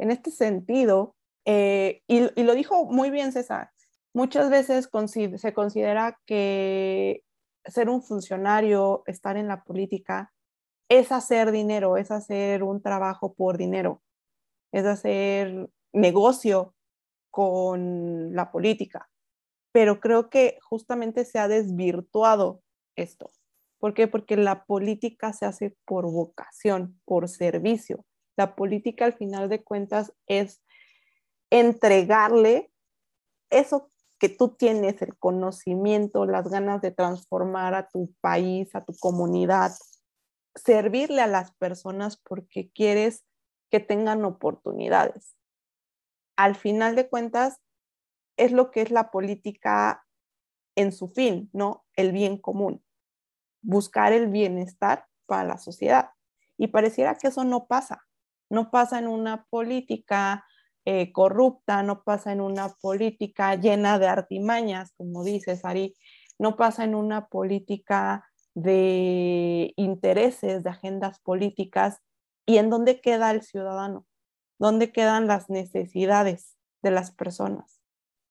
[0.00, 3.70] en este sentido, eh, y, lo dijo muy bien César,
[4.14, 4.88] muchas veces
[5.36, 7.22] se considera que
[7.66, 10.32] ser un funcionario, estar en la política,
[10.88, 14.02] es hacer dinero, es hacer un trabajo por dinero,
[14.72, 16.74] es hacer negocio
[17.30, 19.10] con la política.
[19.72, 22.62] Pero creo que justamente se ha desvirtuado
[22.96, 23.30] esto.
[23.78, 24.08] ¿Por qué?
[24.08, 28.04] Porque la política se hace por vocación, por servicio.
[28.40, 30.62] La política al final de cuentas es
[31.50, 32.72] entregarle
[33.50, 38.94] eso que tú tienes, el conocimiento, las ganas de transformar a tu país, a tu
[38.98, 39.72] comunidad,
[40.54, 43.24] servirle a las personas porque quieres
[43.70, 45.36] que tengan oportunidades
[46.40, 47.60] al final de cuentas
[48.38, 50.06] es lo que es la política
[50.74, 51.84] en su fin, ¿no?
[51.96, 52.82] El bien común,
[53.60, 56.12] buscar el bienestar para la sociedad.
[56.56, 58.06] Y pareciera que eso no pasa,
[58.50, 60.44] no pasa en una política
[60.84, 65.94] eh, corrupta, no pasa en una política llena de artimañas, como dice Sari,
[66.38, 72.00] no pasa en una política de intereses, de agendas políticas,
[72.46, 74.06] y en dónde queda el ciudadano.
[74.58, 77.80] ¿Dónde quedan las necesidades de las personas?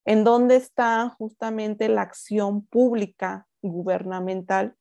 [0.06, 4.76] ¿En dónde está justamente la acción pública gubernamental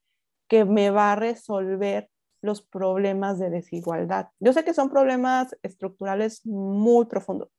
[0.49, 2.11] que me va a resolver
[2.41, 4.28] los problemas de desigualdad?
[4.41, 7.51] Yo sé que son problemas estructurales muy profundos,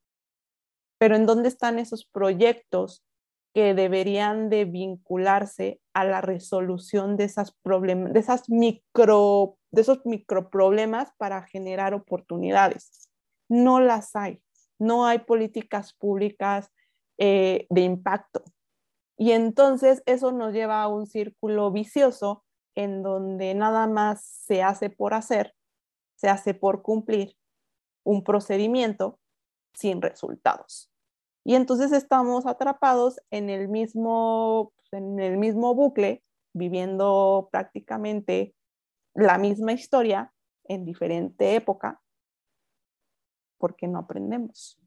[0.98, 3.04] pero ¿en dónde están esos proyectos
[3.52, 10.04] que deberían de vincularse a la resolución de esas problemas, de esas micro, de esos
[10.04, 13.10] microproblemas para generar oportunidades?
[13.50, 14.42] no las hay.
[14.78, 16.72] No hay políticas públicas
[17.18, 18.42] eh, de impacto.
[19.18, 24.90] Y entonces eso nos lleva a un círculo vicioso en donde nada más se hace
[24.90, 25.54] por hacer,
[26.16, 27.36] se hace por cumplir
[28.04, 29.18] un procedimiento
[29.74, 30.90] sin resultados.
[31.44, 38.54] Y entonces estamos atrapados en el mismo, en el mismo bucle, viviendo prácticamente
[39.14, 40.32] la misma historia
[40.64, 42.02] en diferente época,
[43.58, 44.78] porque no aprendemos.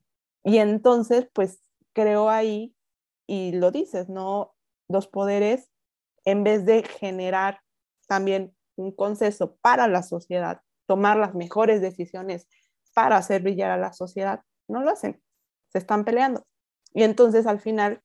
[0.43, 1.63] Y entonces, pues
[1.93, 2.75] creo ahí,
[3.27, 4.53] y lo dices, ¿no?
[4.89, 5.71] Los poderes,
[6.25, 7.62] en vez de generar
[8.13, 12.47] también un consenso para la sociedad, tomar las mejores decisiones
[12.93, 15.19] para hacer brillar a la sociedad, no lo hacen,
[15.69, 16.45] se están peleando.
[16.93, 18.03] Y entonces al final,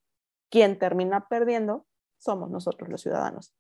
[0.49, 1.87] quien termina perdiendo
[2.17, 3.53] somos nosotros los ciudadanos.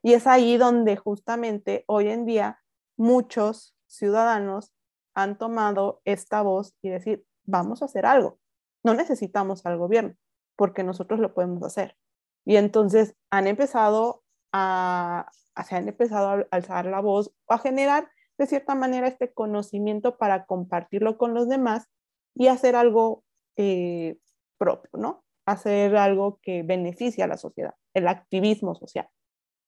[0.00, 2.62] Y es ahí donde justamente hoy en día
[2.96, 4.72] muchos ciudadanos
[5.14, 8.38] han tomado esta voz y decir, vamos a hacer algo.
[8.84, 10.14] No necesitamos al gobierno,
[10.54, 11.96] porque nosotros lo podemos hacer.
[12.44, 14.22] Y entonces han empezado
[14.52, 15.30] a,
[15.66, 20.16] se han empezado a alzar la voz o a generar de cierta manera este conocimiento
[20.16, 21.88] para compartirlo con los demás
[22.34, 23.24] y hacer algo
[23.56, 24.16] eh,
[24.58, 25.24] propio, ¿no?
[25.46, 29.08] Hacer algo que beneficie a la sociedad, el activismo social.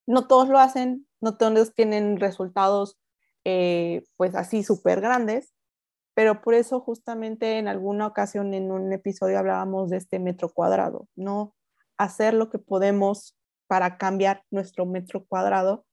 [0.07, 2.97] No todos lo hacen, no todos tienen resultados
[3.43, 5.53] eh, pues así súper grandes,
[6.13, 11.07] pero por eso justamente en alguna ocasión en un episodio hablábamos de este metro cuadrado,
[11.15, 11.55] ¿no?
[11.97, 13.35] Hacer lo que podemos
[13.71, 15.85] para cambiar nuestro metro cuadrado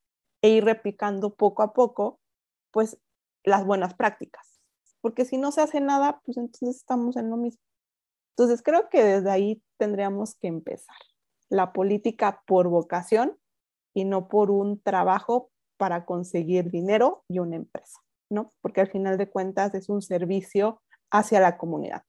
[0.42, 2.18] e ir replicando poco a poco,
[2.72, 2.98] pues,
[3.44, 4.58] las buenas prácticas.
[5.00, 7.62] Porque si no se hace nada, pues entonces estamos en lo mismo.
[8.32, 10.96] Entonces creo que desde ahí tendríamos que empezar.
[11.50, 13.38] La política por vocación
[13.94, 18.52] y no por un trabajo para conseguir dinero y una empresa, ¿no?
[18.60, 22.02] Porque al final de cuentas es un servicio hacia la comunidad.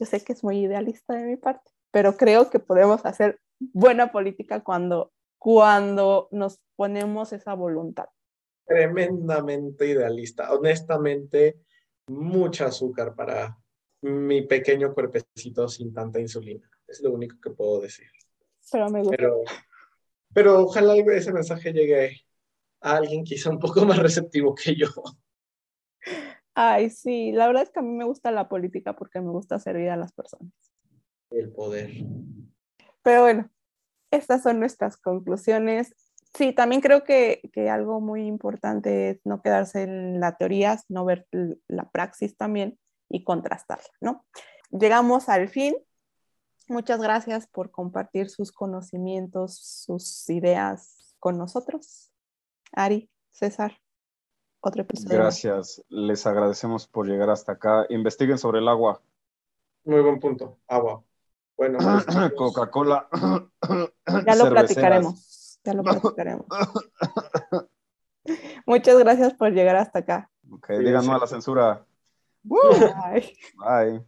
[0.00, 3.38] Yo sé que es muy idealista de mi parte, pero creo que podemos hacer
[3.72, 8.06] buena política cuando, cuando nos ponemos esa voluntad.
[8.64, 10.52] Tremendamente idealista.
[10.52, 11.60] Honestamente,
[12.08, 13.56] mucha azúcar para
[14.02, 16.68] mi pequeño cuerpecito sin tanta insulina.
[16.86, 18.06] Es lo único que puedo decir.
[18.70, 19.16] Pero me gusta.
[19.16, 19.42] Pero,
[20.32, 22.20] pero ojalá ese mensaje llegue
[22.80, 24.88] a alguien quizá un poco más receptivo que yo.
[26.54, 29.58] Ay, sí, la verdad es que a mí me gusta la política porque me gusta
[29.58, 30.52] servir a las personas.
[31.30, 31.90] El poder.
[33.02, 33.50] Pero bueno,
[34.10, 35.94] estas son nuestras conclusiones.
[36.34, 41.04] Sí, también creo que, que, algo muy importante es no quedarse en la teoría, sino
[41.04, 41.26] ver
[41.68, 42.78] la praxis también
[43.08, 44.24] y contrastarla, ¿no?
[44.70, 45.74] Llegamos al fin.
[46.68, 52.10] Muchas gracias por compartir sus conocimientos, sus ideas con nosotros.
[52.72, 53.78] Ari, César,
[54.60, 55.18] otro episodio.
[55.18, 57.84] Gracias, les agradecemos por llegar hasta acá.
[57.90, 59.02] Investiguen sobre el agua.
[59.84, 61.04] Muy buen punto, agua.
[61.62, 61.78] Bueno,
[62.36, 63.08] Coca-Cola.
[64.26, 65.60] Ya lo platicaremos.
[65.62, 66.46] Ya lo platicaremos.
[68.66, 70.30] Muchas gracias por llegar hasta acá.
[70.50, 71.86] Ok, digan no a la censura.
[72.42, 73.36] Bye.
[73.56, 74.04] Bye.